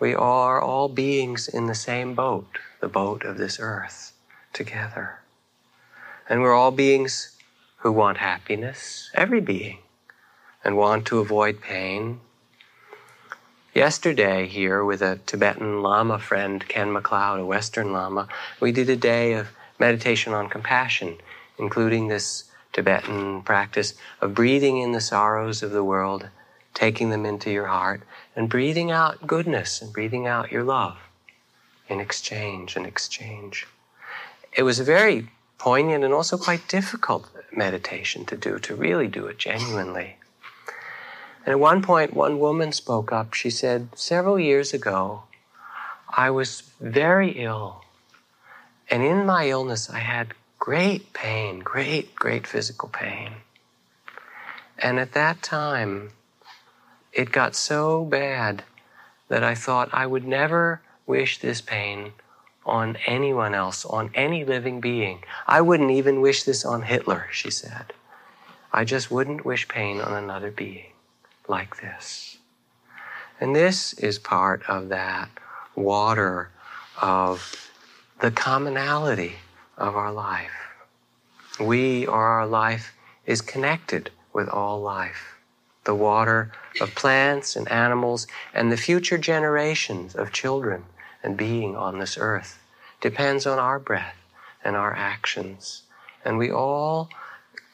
[0.00, 4.12] we are all beings in the same boat, the boat of this earth
[4.52, 5.20] together.
[6.28, 7.36] And we're all beings
[7.78, 9.78] who want happiness, every being,
[10.64, 12.20] and want to avoid pain.
[13.74, 18.28] Yesterday, here with a Tibetan Lama friend, Ken McLeod, a Western Lama,
[18.60, 21.16] we did a day of meditation on compassion,
[21.58, 26.28] including this Tibetan practice of breathing in the sorrows of the world,
[26.74, 28.02] taking them into your heart,
[28.34, 30.98] and breathing out goodness and breathing out your love
[31.88, 33.66] in exchange and exchange
[34.58, 39.26] it was a very poignant and also quite difficult meditation to do, to really do
[39.26, 40.16] it genuinely.
[41.46, 43.34] And at one point, one woman spoke up.
[43.34, 45.22] She said, Several years ago,
[46.10, 47.84] I was very ill.
[48.90, 53.34] And in my illness, I had great pain, great, great physical pain.
[54.76, 56.10] And at that time,
[57.12, 58.64] it got so bad
[59.28, 62.12] that I thought I would never wish this pain
[62.66, 65.22] on anyone else, on any living being.
[65.46, 67.92] I wouldn't even wish this on Hitler, she said.
[68.72, 70.92] I just wouldn't wish pain on another being
[71.48, 72.38] like this.
[73.40, 75.30] And this is part of that
[75.74, 76.50] water
[77.00, 77.70] of
[78.20, 79.36] the commonality
[79.76, 80.52] of our life.
[81.60, 82.94] We or our life
[83.26, 85.38] is connected with all life.
[85.84, 90.84] The water of plants and animals and the future generations of children
[91.22, 92.58] and being on this earth
[93.00, 94.16] depends on our breath
[94.64, 95.82] and our actions.
[96.24, 97.08] And we all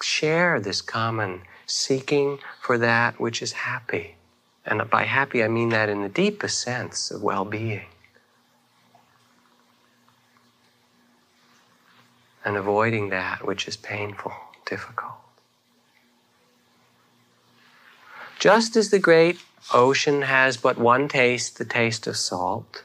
[0.03, 4.17] share this common seeking for that which is happy.
[4.67, 7.87] And by happy, I mean that in the deepest sense of well being.
[12.45, 14.33] And avoiding that which is painful,
[14.67, 15.13] difficult.
[18.39, 19.39] Just as the great
[19.73, 22.83] ocean has but one taste, the taste of salt,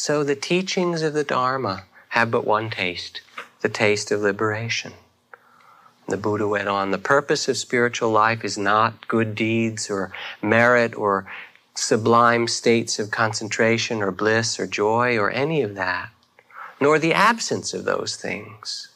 [0.00, 3.20] so the teachings of the Dharma have but one taste
[3.60, 4.94] the taste of liberation.
[6.08, 10.96] The Buddha went on the purpose of spiritual life is not good deeds or merit
[10.96, 11.26] or
[11.74, 16.08] sublime states of concentration or bliss or joy or any of that,
[16.80, 18.88] nor the absence of those things,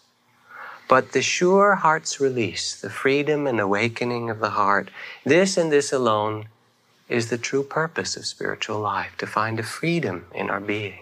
[0.88, 4.90] but the sure heart's release, the freedom and awakening of the heart.
[5.22, 6.46] This and this alone
[7.08, 11.00] is the true purpose of spiritual life, to find a freedom in our being,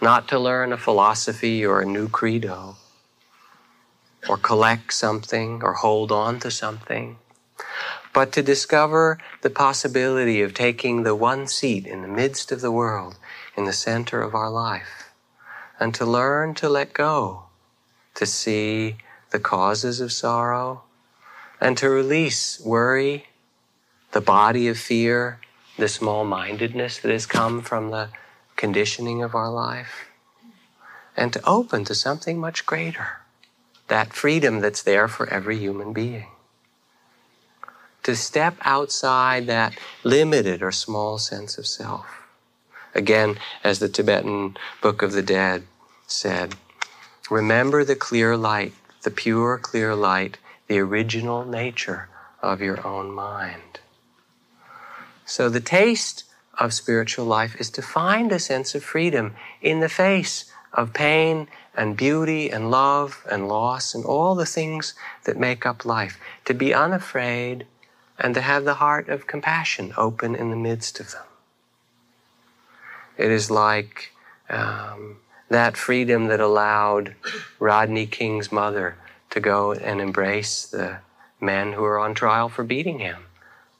[0.00, 2.76] not to learn a philosophy or a new credo,
[4.28, 7.18] or collect something or hold on to something,
[8.12, 12.72] but to discover the possibility of taking the one seat in the midst of the
[12.72, 13.18] world,
[13.56, 15.12] in the center of our life,
[15.78, 17.44] and to learn to let go,
[18.14, 18.96] to see
[19.30, 20.84] the causes of sorrow,
[21.60, 23.26] and to release worry,
[24.14, 25.38] the body of fear,
[25.76, 28.08] the small mindedness that has come from the
[28.56, 30.06] conditioning of our life,
[31.16, 33.18] and to open to something much greater,
[33.88, 36.28] that freedom that's there for every human being
[38.04, 42.06] to step outside that limited or small sense of self.
[42.94, 45.64] Again, as the Tibetan Book of the Dead
[46.06, 46.54] said,
[47.30, 50.36] remember the clear light, the pure, clear light,
[50.68, 52.08] the original nature
[52.42, 53.80] of your own mind.
[55.24, 56.24] So the taste
[56.58, 61.48] of spiritual life is to find a sense of freedom in the face of pain
[61.74, 64.94] and beauty and love and loss and all the things
[65.24, 66.18] that make up life.
[66.44, 67.66] To be unafraid
[68.18, 71.24] and to have the heart of compassion open in the midst of them.
[73.16, 74.12] It is like
[74.48, 75.18] um,
[75.48, 77.14] that freedom that allowed
[77.58, 78.96] Rodney King's mother
[79.30, 80.98] to go and embrace the
[81.40, 83.26] men who were on trial for beating him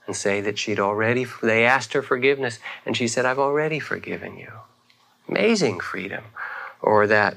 [0.07, 4.37] and say that she'd already, they asked her forgiveness, and she said, I've already forgiven
[4.37, 4.53] you.
[5.29, 6.25] Amazing freedom.
[6.83, 7.37] Or that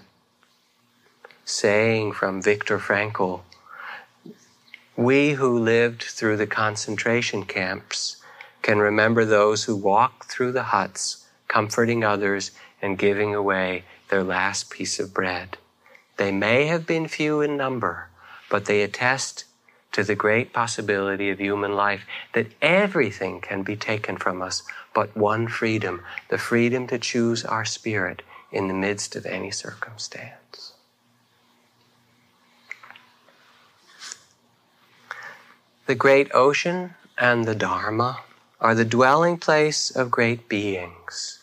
[1.45, 3.41] saying from Viktor Frankl
[4.97, 8.17] we who lived through the concentration camps
[8.63, 12.51] can remember those who walked through the huts, comforting others
[12.81, 15.57] and giving away their last piece of bread.
[16.17, 18.09] They may have been few in number,
[18.49, 19.45] but they attest
[19.91, 24.63] to the great possibility of human life that everything can be taken from us
[24.93, 28.21] but one freedom the freedom to choose our spirit
[28.51, 30.73] in the midst of any circumstance.
[35.85, 38.19] The great ocean and the Dharma
[38.59, 41.39] are the dwelling place of great beings.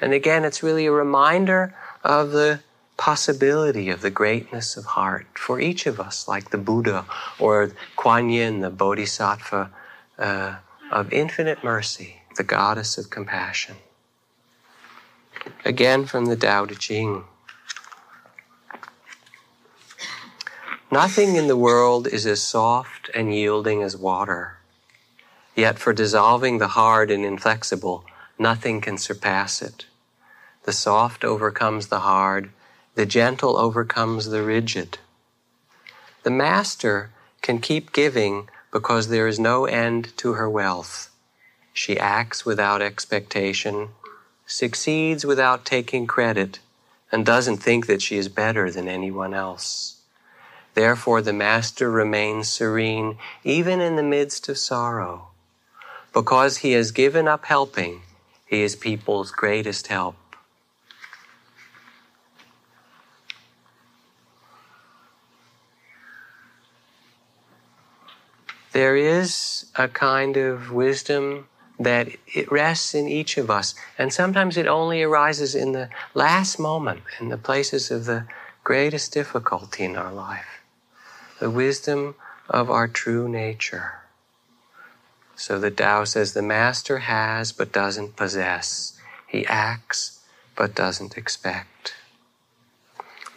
[0.00, 2.60] And again, it's really a reminder of the
[3.00, 7.06] possibility of the greatness of heart for each of us, like the Buddha
[7.38, 9.70] or Kuan Yin, the Bodhisattva
[10.18, 10.56] uh,
[10.92, 13.76] of infinite mercy, the goddess of compassion.
[15.64, 17.24] Again, from the Tao Te Ching.
[20.92, 24.58] Nothing in the world is as soft and yielding as water.
[25.56, 28.04] Yet for dissolving the hard and inflexible,
[28.38, 29.86] nothing can surpass it.
[30.64, 32.50] The soft overcomes the hard,
[32.94, 34.98] the gentle overcomes the rigid.
[36.22, 37.10] The master
[37.40, 41.10] can keep giving because there is no end to her wealth.
[41.72, 43.90] She acts without expectation,
[44.44, 46.58] succeeds without taking credit,
[47.10, 50.00] and doesn't think that she is better than anyone else.
[50.74, 55.28] Therefore, the Master remains serene even in the midst of sorrow.
[56.12, 58.02] Because he has given up helping,
[58.46, 60.16] he is people's greatest help.
[68.72, 71.48] There is a kind of wisdom
[71.78, 76.58] that it rests in each of us, and sometimes it only arises in the last
[76.58, 78.26] moment, in the places of the
[78.62, 80.60] greatest difficulty in our life
[81.40, 82.14] the wisdom
[82.48, 83.94] of our true nature.
[85.34, 88.92] So the Tao says the master has but doesn't possess.
[89.26, 90.20] He acts
[90.54, 91.94] but doesn't expect.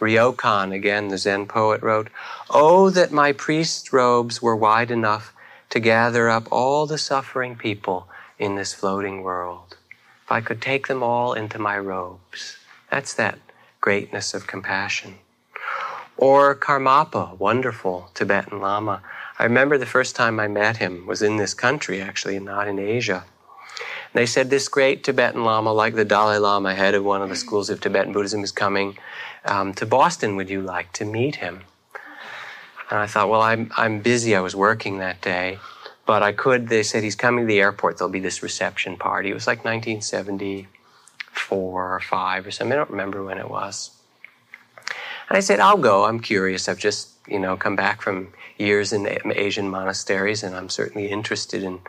[0.04, 2.08] Ryokan, again, the Zen poet, wrote,
[2.50, 5.32] Oh, that my priest's robes were wide enough
[5.70, 8.06] to gather up all the suffering people
[8.38, 9.78] in this floating world.
[10.24, 12.58] If I could take them all into my robes.
[12.90, 13.38] That's that
[13.80, 15.14] greatness of compassion.
[16.18, 19.02] Or Karmapa, wonderful Tibetan Lama.
[19.38, 22.78] I remember the first time I met him was in this country, actually, not in
[22.78, 23.24] Asia.
[24.14, 27.36] They said this great Tibetan Lama, like the Dalai Lama, head of one of the
[27.36, 28.96] schools of Tibetan Buddhism, is coming
[29.44, 30.36] um, to Boston.
[30.36, 31.62] Would you like to meet him?
[32.90, 34.36] And I thought, well, I'm, I'm busy.
[34.36, 35.58] I was working that day.
[36.06, 37.98] But I could, they said, he's coming to the airport.
[37.98, 39.30] There'll be this reception party.
[39.30, 42.72] It was like 1974 or 5 or something.
[42.72, 43.90] I don't remember when it was.
[45.28, 46.04] And I said, I'll go.
[46.04, 46.68] I'm curious.
[46.68, 51.64] I've just, you know, come back from years in Asian monasteries, and I'm certainly interested
[51.64, 51.80] in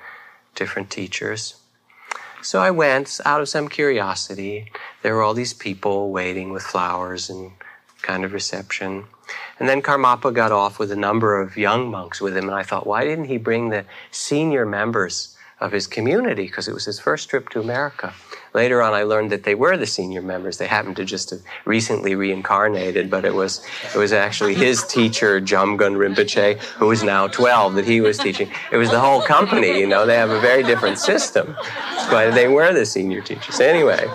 [0.56, 1.58] different teachers.
[2.46, 4.72] So I went out of some curiosity.
[5.02, 7.54] There were all these people waiting with flowers and
[8.04, 9.06] kind of reception.
[9.60, 12.62] And then Karmapa got off with a number of young monks with him, and I
[12.62, 16.46] thought, why didn't he bring the senior members of his community?
[16.46, 18.14] Because it was his first trip to America.
[18.56, 20.60] Later on, I learned that they were the senior members.
[20.60, 23.62] They happened to just have recently reincarnated, but it was
[23.94, 28.50] it was actually his teacher, Jamgon Rinpoche, who is now 12, that he was teaching.
[28.72, 29.78] It was the whole company.
[29.78, 31.54] You know, they have a very different system,
[32.10, 33.60] but they were the senior teachers.
[33.60, 34.08] Anyway.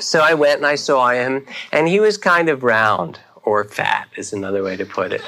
[0.00, 3.20] So I went and I saw him, and he was kind of round
[3.50, 5.22] or fat is another way to put it.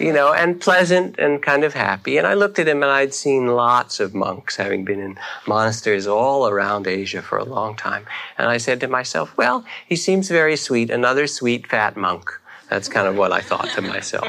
[0.00, 2.18] You know, and pleasant and kind of happy.
[2.18, 6.08] And I looked at him and I'd seen lots of monks, having been in monasteries
[6.08, 8.04] all around Asia for a long time.
[8.36, 12.28] And I said to myself, well, he seems very sweet, another sweet fat monk.
[12.68, 14.28] That's kind of what I thought to myself.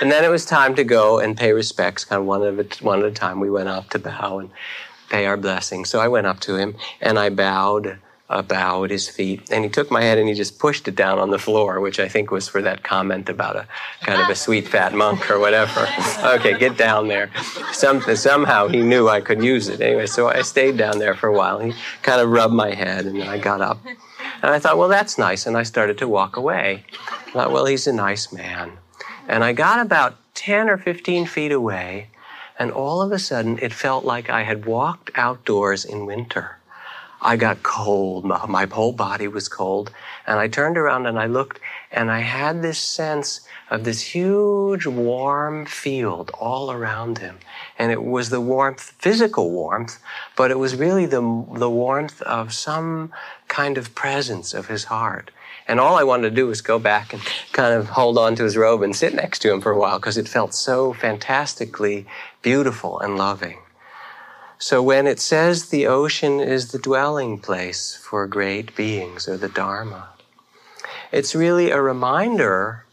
[0.00, 2.84] And then it was time to go and pay respects, kind of one at a,
[2.84, 3.38] one at a time.
[3.38, 4.50] We went up to bow and
[5.10, 5.90] pay our blessings.
[5.90, 7.98] So I went up to him and I bowed
[8.34, 9.50] a bow at his feet.
[9.50, 12.00] And he took my head and he just pushed it down on the floor, which
[12.00, 13.66] I think was for that comment about a
[14.02, 15.86] kind of a sweet fat monk or whatever.
[16.24, 17.30] okay, get down there.
[17.72, 19.80] Some, somehow he knew I could use it.
[19.80, 21.60] Anyway, so I stayed down there for a while.
[21.60, 21.72] He
[22.02, 23.78] kind of rubbed my head and then I got up.
[23.86, 25.46] And I thought, well, that's nice.
[25.46, 26.84] And I started to walk away.
[27.28, 28.72] I thought, well, he's a nice man.
[29.28, 32.08] And I got about 10 or 15 feet away,
[32.58, 36.58] and all of a sudden it felt like I had walked outdoors in winter.
[37.26, 38.26] I got cold.
[38.26, 39.90] My whole body was cold.
[40.26, 41.58] And I turned around and I looked
[41.90, 47.38] and I had this sense of this huge warm field all around him.
[47.78, 49.98] And it was the warmth, physical warmth,
[50.36, 51.22] but it was really the,
[51.54, 53.10] the warmth of some
[53.48, 55.30] kind of presence of his heart.
[55.66, 57.22] And all I wanted to do was go back and
[57.52, 59.98] kind of hold on to his robe and sit next to him for a while
[59.98, 62.06] because it felt so fantastically
[62.42, 63.63] beautiful and loving.
[64.58, 69.48] So when it says the ocean is the dwelling place for great beings or the
[69.48, 70.10] Dharma,
[71.12, 72.84] it's really a reminder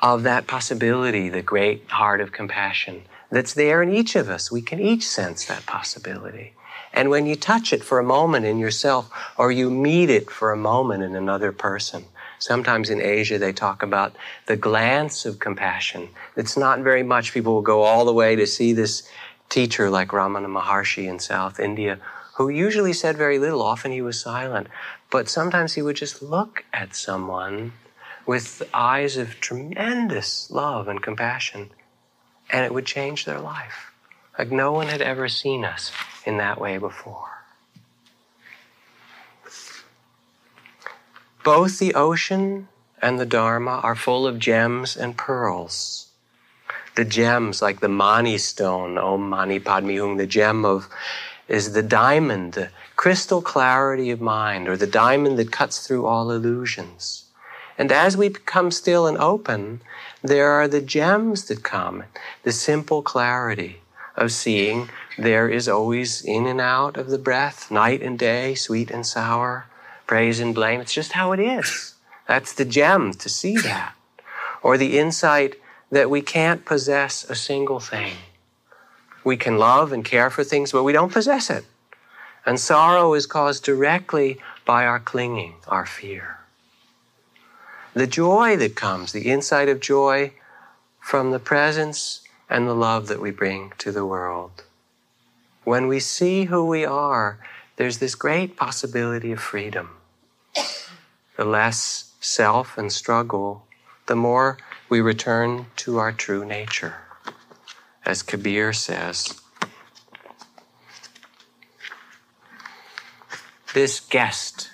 [0.00, 4.52] of that possibility, the great heart of compassion that's there in each of us.
[4.52, 6.54] We can each sense that possibility.
[6.92, 10.52] And when you touch it for a moment in yourself, or you meet it for
[10.52, 12.04] a moment in another person,
[12.38, 14.14] Sometimes in Asia, they talk about
[14.46, 16.08] the glance of compassion.
[16.36, 17.32] It's not very much.
[17.32, 19.08] People will go all the way to see this
[19.48, 21.98] teacher like Ramana Maharshi in South India,
[22.34, 23.62] who usually said very little.
[23.62, 24.68] Often he was silent.
[25.10, 27.72] But sometimes he would just look at someone
[28.26, 31.70] with eyes of tremendous love and compassion,
[32.50, 33.92] and it would change their life.
[34.38, 35.92] Like no one had ever seen us
[36.24, 37.30] in that way before.
[41.44, 42.68] Both the ocean
[43.00, 46.05] and the Dharma are full of gems and pearls
[46.96, 50.88] the gems like the Mani stone, Om Mani Padme Hum, the gem of
[51.46, 56.30] is the diamond, the crystal clarity of mind, or the diamond that cuts through all
[56.30, 57.24] illusions.
[57.78, 59.82] And as we become still and open,
[60.22, 62.04] there are the gems that come,
[62.42, 63.80] the simple clarity
[64.16, 64.88] of seeing
[65.18, 69.66] there is always in and out of the breath, night and day, sweet and sour,
[70.06, 70.80] praise and blame.
[70.80, 71.94] It's just how it is.
[72.26, 73.94] That's the gem to see that.
[74.62, 75.56] Or the insight
[75.90, 78.14] that we can't possess a single thing.
[79.24, 81.64] We can love and care for things, but we don't possess it.
[82.44, 86.38] And sorrow is caused directly by our clinging, our fear.
[87.94, 90.32] The joy that comes, the insight of joy
[91.00, 94.64] from the presence and the love that we bring to the world.
[95.64, 97.38] When we see who we are,
[97.76, 99.90] there's this great possibility of freedom.
[101.36, 103.64] The less self and struggle,
[104.06, 104.58] the more
[104.88, 106.94] we return to our true nature.
[108.04, 109.40] As Kabir says,
[113.74, 114.70] this guest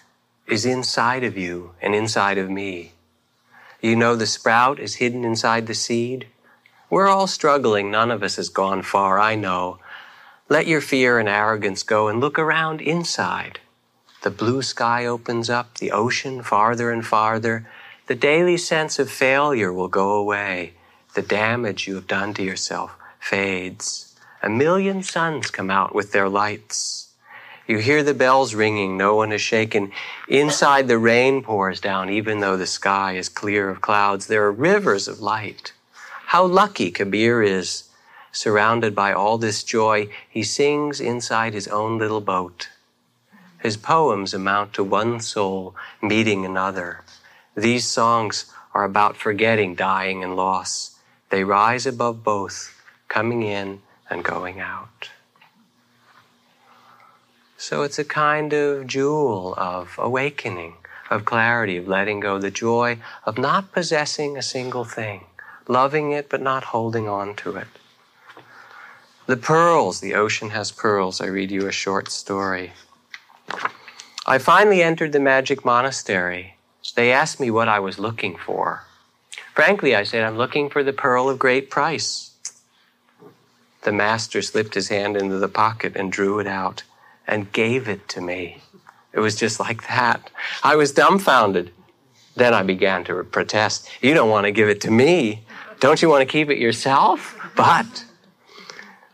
[0.47, 2.93] is inside of you and inside of me.
[3.81, 6.27] You know the sprout is hidden inside the seed.
[6.91, 7.91] We're all struggling.
[7.91, 9.79] None of us has gone far, I know.
[10.49, 13.61] Let your fear and arrogance go and look around inside.
[14.23, 17.67] The blue sky opens up, the ocean farther and farther,
[18.07, 20.75] the daily sense of failure will go away.
[21.15, 24.15] The damage you have done to yourself fades.
[24.43, 27.09] A million suns come out with their lights.
[27.69, 29.93] You hear the bells ringing, no one is shaken.
[30.27, 34.27] Inside, the rain pours down, even though the sky is clear of clouds.
[34.27, 35.73] There are rivers of light.
[36.27, 37.85] How lucky Kabir is.
[38.33, 42.69] Surrounded by all this joy, he sings inside his own little boat.
[43.61, 47.05] His poems amount to one soul meeting another.
[47.55, 50.99] These songs are about forgetting dying and loss.
[51.31, 55.11] They rise above both, coming in and going out.
[57.59, 60.75] So it's a kind of jewel of awakening,
[61.11, 65.27] of clarity, of letting go, the joy of not possessing a single thing,
[65.69, 67.69] loving it but not holding on to it.
[69.27, 71.21] The pearls, the ocean has pearls.
[71.21, 72.73] I read you a short story.
[74.27, 76.57] I finally entered the magic monastery.
[76.95, 78.85] They asked me what I was looking for.
[79.55, 82.31] Frankly, I said, I'm looking for the pearl of great price.
[83.83, 86.85] The master slipped his hand into the pocket and drew it out
[87.27, 88.63] and gave it to me.
[89.13, 90.31] It was just like that.
[90.63, 91.73] I was dumbfounded.
[92.35, 93.89] Then I began to protest.
[94.01, 95.45] You don't want to give it to me.
[95.81, 97.37] Don't you want to keep it yourself?
[97.55, 98.05] But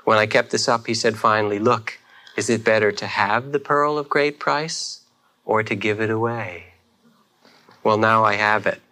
[0.04, 1.98] when I kept this up, he said finally, Look,
[2.36, 5.00] is it better to have the pearl of great price
[5.44, 6.67] or to give it away?
[7.88, 8.82] Well, now I have it.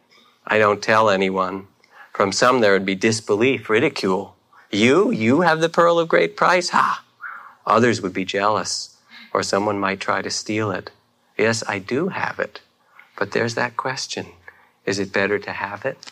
[0.46, 1.66] I don't tell anyone.
[2.14, 4.36] From some, there would be disbelief, ridicule.
[4.70, 6.70] You, you have the pearl of great price?
[6.70, 7.04] Ha!
[7.66, 8.96] Others would be jealous,
[9.34, 10.92] or someone might try to steal it.
[11.36, 12.62] Yes, I do have it.
[13.18, 14.28] But there's that question
[14.86, 16.10] is it better to have it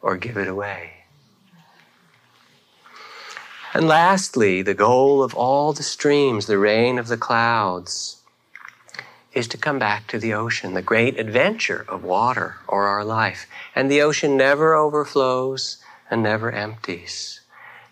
[0.00, 1.04] or give it away?
[3.74, 8.15] And lastly, the goal of all the streams, the rain of the clouds,
[9.36, 13.46] is to come back to the ocean, the great adventure of water or our life.
[13.74, 15.76] And the ocean never overflows
[16.10, 17.40] and never empties.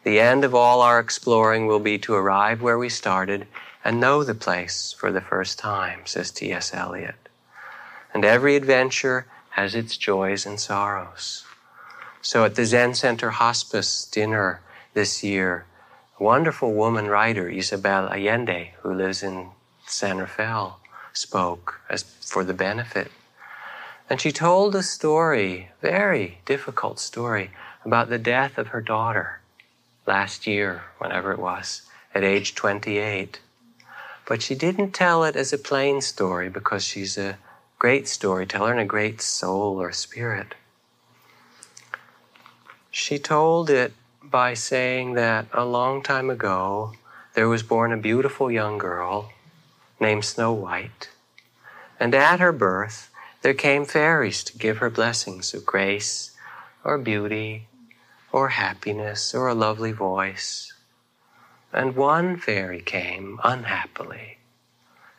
[0.04, 3.46] The end of all our exploring will be to arrive where we started
[3.84, 6.72] and know the place for the first time, says T.S.
[6.72, 7.28] Eliot.
[8.14, 11.44] And every adventure has its joys and sorrows.
[12.22, 14.62] So at the Zen Center Hospice dinner
[14.94, 15.66] this year,
[16.18, 19.50] a wonderful woman writer, Isabel Allende, who lives in
[19.86, 20.80] San Rafael,
[21.14, 23.10] spoke as for the benefit.
[24.10, 27.50] And she told a story, very difficult story,
[27.84, 29.40] about the death of her daughter
[30.06, 31.82] last year, whenever it was,
[32.14, 33.40] at age 28.
[34.26, 37.38] But she didn't tell it as a plain story because she's a
[37.78, 40.54] great storyteller and a great soul or spirit.
[42.90, 43.92] She told it
[44.22, 46.92] by saying that a long time ago
[47.34, 49.30] there was born a beautiful young girl
[50.04, 51.08] named Snow White.
[51.98, 56.32] And at her birth, there came fairies to give her blessings of grace
[56.84, 57.68] or beauty
[58.30, 60.74] or happiness or a lovely voice.
[61.72, 64.36] And one fairy came unhappily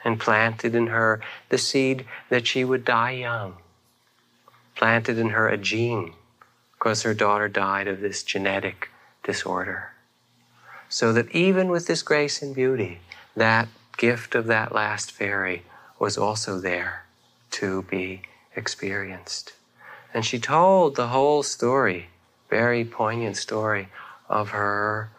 [0.04, 1.20] and planted in her
[1.50, 3.56] the seed that she would die young,
[4.76, 6.14] planted in her a gene
[6.74, 8.90] because her daughter died of this genetic
[9.24, 9.94] disorder.
[10.90, 13.00] So that even with this grace and beauty,
[13.36, 13.68] that
[13.98, 15.64] gift of that last fairy
[16.00, 17.06] was also there
[17.52, 18.22] to be
[18.56, 19.54] experienced.
[20.14, 22.08] And she told the whole story,
[22.50, 23.90] very poignant story,
[24.30, 25.10] of her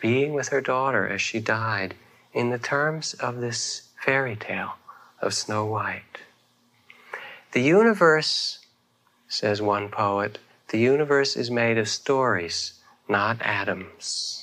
[0.00, 1.94] being with her daughter as she died
[2.32, 4.74] in the terms of this fairy tale
[5.20, 6.18] of Snow White.
[7.52, 8.58] The universe,
[9.28, 12.74] says one poet, the universe is made of stories,
[13.08, 14.41] not atoms.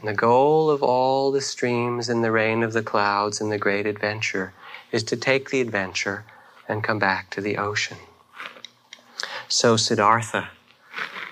[0.00, 3.58] And the goal of all the streams and the rain of the clouds and the
[3.58, 4.52] great adventure
[4.92, 6.24] is to take the adventure
[6.68, 7.98] and come back to the ocean.
[9.48, 10.50] So Siddhartha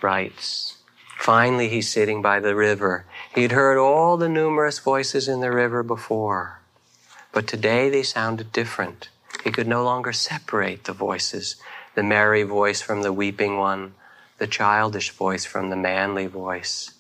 [0.03, 0.79] writes,
[1.19, 3.05] finally he's sitting by the river.
[3.35, 6.61] He'd heard all the numerous voices in the river before,
[7.33, 9.11] but today they sounded different.
[9.45, 11.57] He could no longer separate the voices,
[11.95, 13.95] the merry voice from the weeping one,
[14.39, 16.96] the childish voice from the manly voice.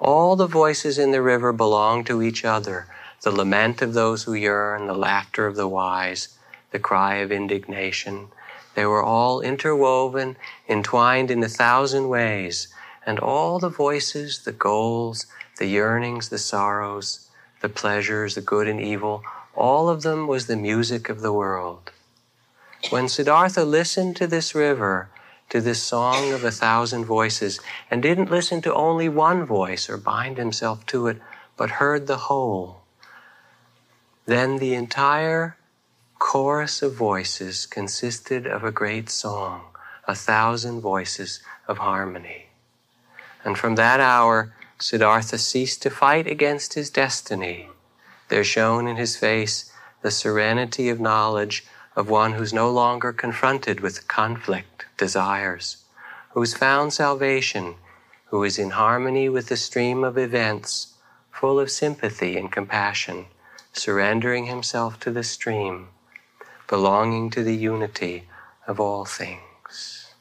[0.00, 2.86] All the voices in the river belong to each other
[3.22, 6.38] the lament of those who yearn, the laughter of the wise,
[6.70, 8.28] the cry of indignation.
[8.76, 10.36] They were all interwoven,
[10.68, 12.68] entwined in a thousand ways,
[13.04, 15.26] and all the voices, the goals,
[15.58, 17.28] the yearnings, the sorrows,
[17.60, 19.24] the pleasures, the good and evil,
[19.56, 21.90] all of them was the music of the world.
[22.90, 25.10] When Siddhartha listened to this river,
[25.50, 29.96] to this song of a thousand voices and didn't listen to only one voice or
[29.96, 31.20] bind himself to it,
[31.56, 32.82] but heard the whole.
[34.26, 35.56] Then the entire
[36.18, 39.62] chorus of voices consisted of a great song,
[40.06, 42.46] a thousand voices of harmony.
[43.44, 47.68] And from that hour, Siddhartha ceased to fight against his destiny.
[48.28, 49.72] There shone in his face
[50.02, 54.67] the serenity of knowledge of one who's no longer confronted with conflict,
[54.98, 55.78] desires,
[56.32, 57.76] who's found salvation,
[58.26, 60.94] who is in harmony with the stream of events,
[61.30, 63.24] full of sympathy and compassion,
[63.72, 65.88] surrendering himself to the stream,
[66.66, 68.24] belonging to the unity
[68.66, 70.12] of all things.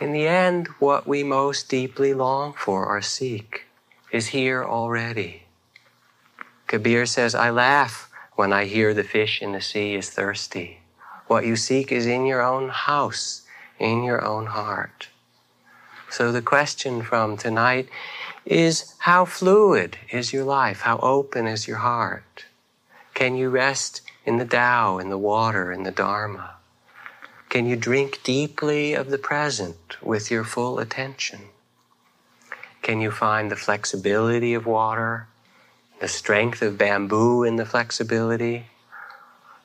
[0.00, 3.64] In the end, what we most deeply long for or seek
[4.10, 5.46] is here already
[6.66, 10.80] Kabir says, I laugh when I hear the fish in the sea is thirsty.
[11.26, 13.42] What you seek is in your own house,
[13.78, 15.08] in your own heart.
[16.10, 17.88] So the question from tonight
[18.44, 20.82] is how fluid is your life?
[20.82, 22.44] How open is your heart?
[23.14, 26.56] Can you rest in the Tao, in the water, in the Dharma?
[27.48, 31.40] Can you drink deeply of the present with your full attention?
[32.82, 35.26] Can you find the flexibility of water,
[36.00, 38.66] the strength of bamboo in the flexibility?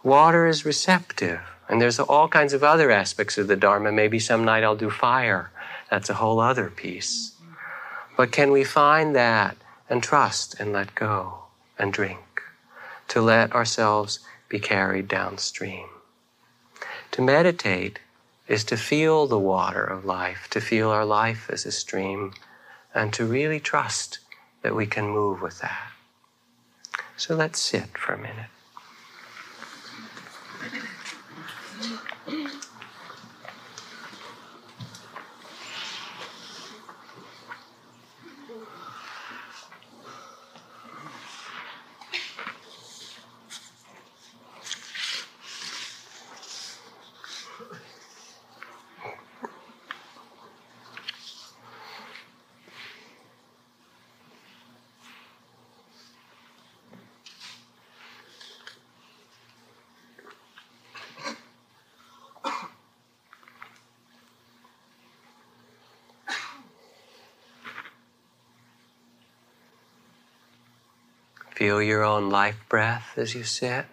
[0.04, 3.92] Water is receptive, and there's all kinds of other aspects of the Dharma.
[3.92, 5.52] Maybe some night I'll do fire.
[5.90, 7.34] That's a whole other piece.
[8.18, 9.58] But can we find that
[9.90, 11.44] and trust and let go
[11.78, 12.42] and drink
[13.10, 14.20] to let ourselves
[14.50, 15.88] be carried downstream?
[17.12, 18.00] To meditate
[18.48, 22.34] is to feel the water of life, to feel our life as a stream,
[22.94, 24.20] and to really trust
[24.62, 25.91] that we can move with that.
[27.22, 28.48] So let's sit for a minute.
[71.62, 73.86] Feel your own life breath as you sit.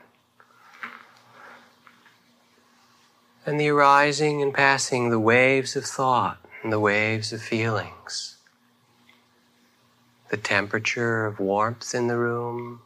[3.45, 8.39] And the arising and passing the waves of thought and the waves of feelings.
[10.31, 12.81] The temperature of warmth in the room,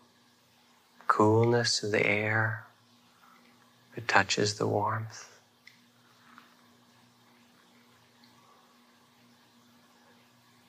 [1.07, 2.65] coolness of the air
[3.95, 5.31] that touches the warmth.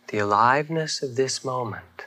[0.09, 2.05] The aliveness of this moment.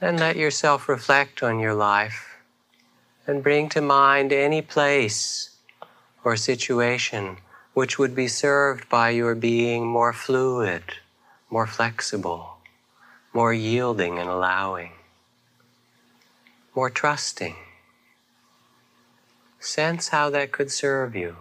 [0.00, 2.38] And let yourself reflect on your life
[3.26, 5.50] and bring to mind any place
[6.24, 7.36] or situation
[7.74, 10.82] which would be served by your being more fluid,
[11.50, 12.56] more flexible,
[13.32, 14.92] more yielding and allowing,
[16.74, 17.56] more trusting.
[19.60, 21.36] Sense how that could serve you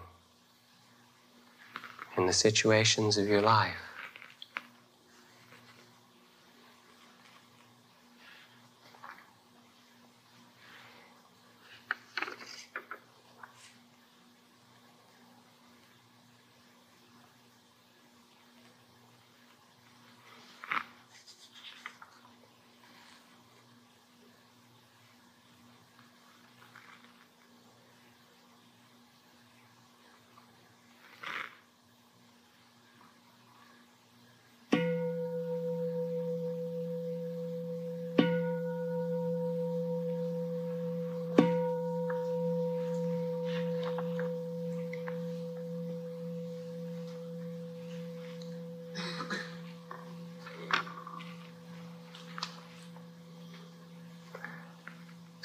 [2.18, 3.89] in the situations of your life.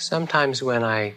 [0.04, 1.14] Sometimes when I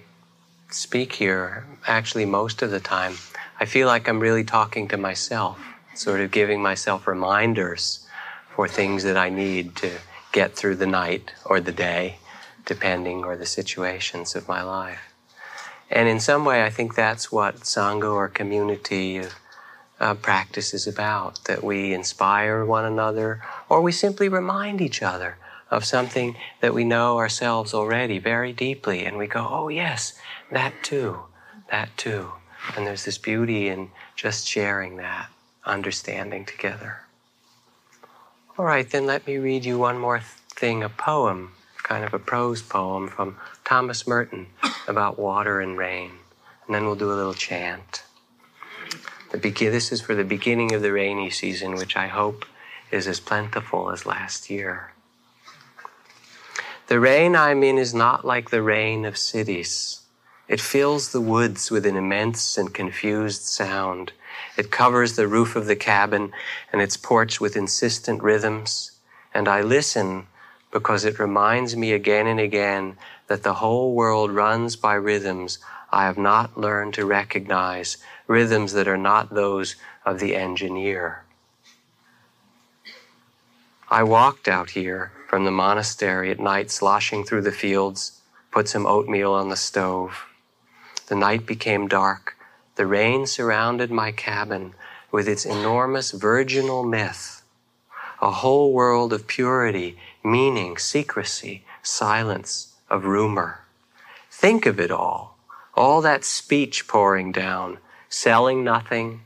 [0.69, 3.15] speak here, actually, most of the time,
[3.59, 5.59] I feel like I'm really talking to myself,
[5.93, 8.07] sort of giving myself reminders
[8.55, 9.91] for things that I need to
[10.31, 12.19] get through the night or the day,
[12.65, 15.13] depending, or the situations of my life.
[15.91, 19.35] And in some way, I think that's what Sangha or community of
[19.99, 25.35] uh, practice is about that we inspire one another or we simply remind each other
[25.69, 30.13] of something that we know ourselves already very deeply, and we go, oh, yes,
[30.51, 31.19] that too,
[31.69, 32.31] that too.
[32.75, 35.29] And there's this beauty in just sharing that,
[35.65, 37.01] understanding together.
[38.57, 41.51] All right, then let me read you one more thing a poem,
[41.83, 44.47] kind of a prose poem from Thomas Merton
[44.87, 46.11] about water and rain.
[46.65, 48.03] And then we'll do a little chant.
[49.31, 52.45] The be- this is for the beginning of the rainy season, which I hope
[52.91, 54.93] is as plentiful as last year.
[56.87, 60.03] The rain I'm in is not like the rain of cities.
[60.47, 64.13] It fills the woods with an immense and confused sound.
[64.55, 66.31] It covers the roof of the cabin
[66.71, 68.91] and its porch with insistent rhythms.
[69.33, 70.27] And I listen
[70.71, 72.95] because it reminds me again and again
[73.27, 75.59] that the whole world runs by rhythms
[75.91, 79.75] I have not learned to recognize rhythms that are not those
[80.05, 81.25] of the engineer.
[83.89, 88.85] I walked out here from the monastery at night, sloshing through the fields, put some
[88.85, 90.25] oatmeal on the stove.
[91.07, 92.37] The night became dark.
[92.75, 94.73] The rain surrounded my cabin
[95.11, 97.43] with its enormous virginal myth,
[98.21, 103.65] a whole world of purity, meaning, secrecy, silence, of rumor.
[104.31, 105.37] Think of it all.
[105.73, 109.21] All that speech pouring down, selling nothing,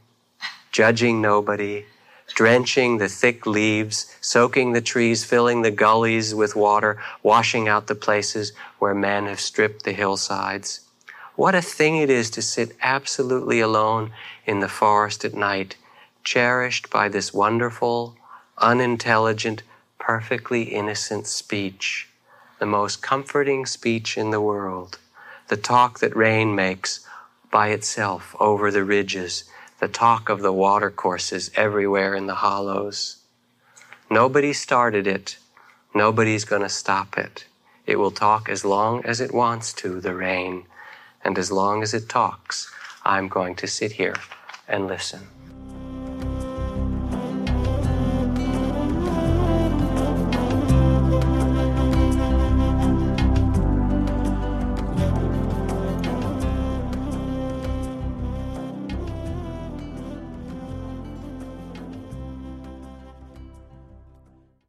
[0.71, 1.85] judging nobody,
[2.31, 7.95] drenching the thick leaves, soaking the trees, filling the gullies with water, washing out the
[7.95, 10.81] places where men have stripped the hillsides.
[11.35, 14.11] What a thing it is to sit absolutely alone
[14.45, 15.75] in the forest at night,
[16.23, 18.15] cherished by this wonderful,
[18.57, 19.63] unintelligent,
[19.97, 22.09] perfectly innocent speech,
[22.59, 24.99] the most comforting speech in the world,
[25.47, 27.05] the talk that rain makes
[27.49, 29.43] by itself over the ridges
[29.81, 33.17] the talk of the watercourses everywhere in the hollows.
[34.11, 35.37] Nobody started it.
[35.95, 37.45] Nobody's going to stop it.
[37.87, 40.65] It will talk as long as it wants to, the rain.
[41.25, 42.71] And as long as it talks,
[43.03, 44.15] I'm going to sit here
[44.67, 45.40] and listen.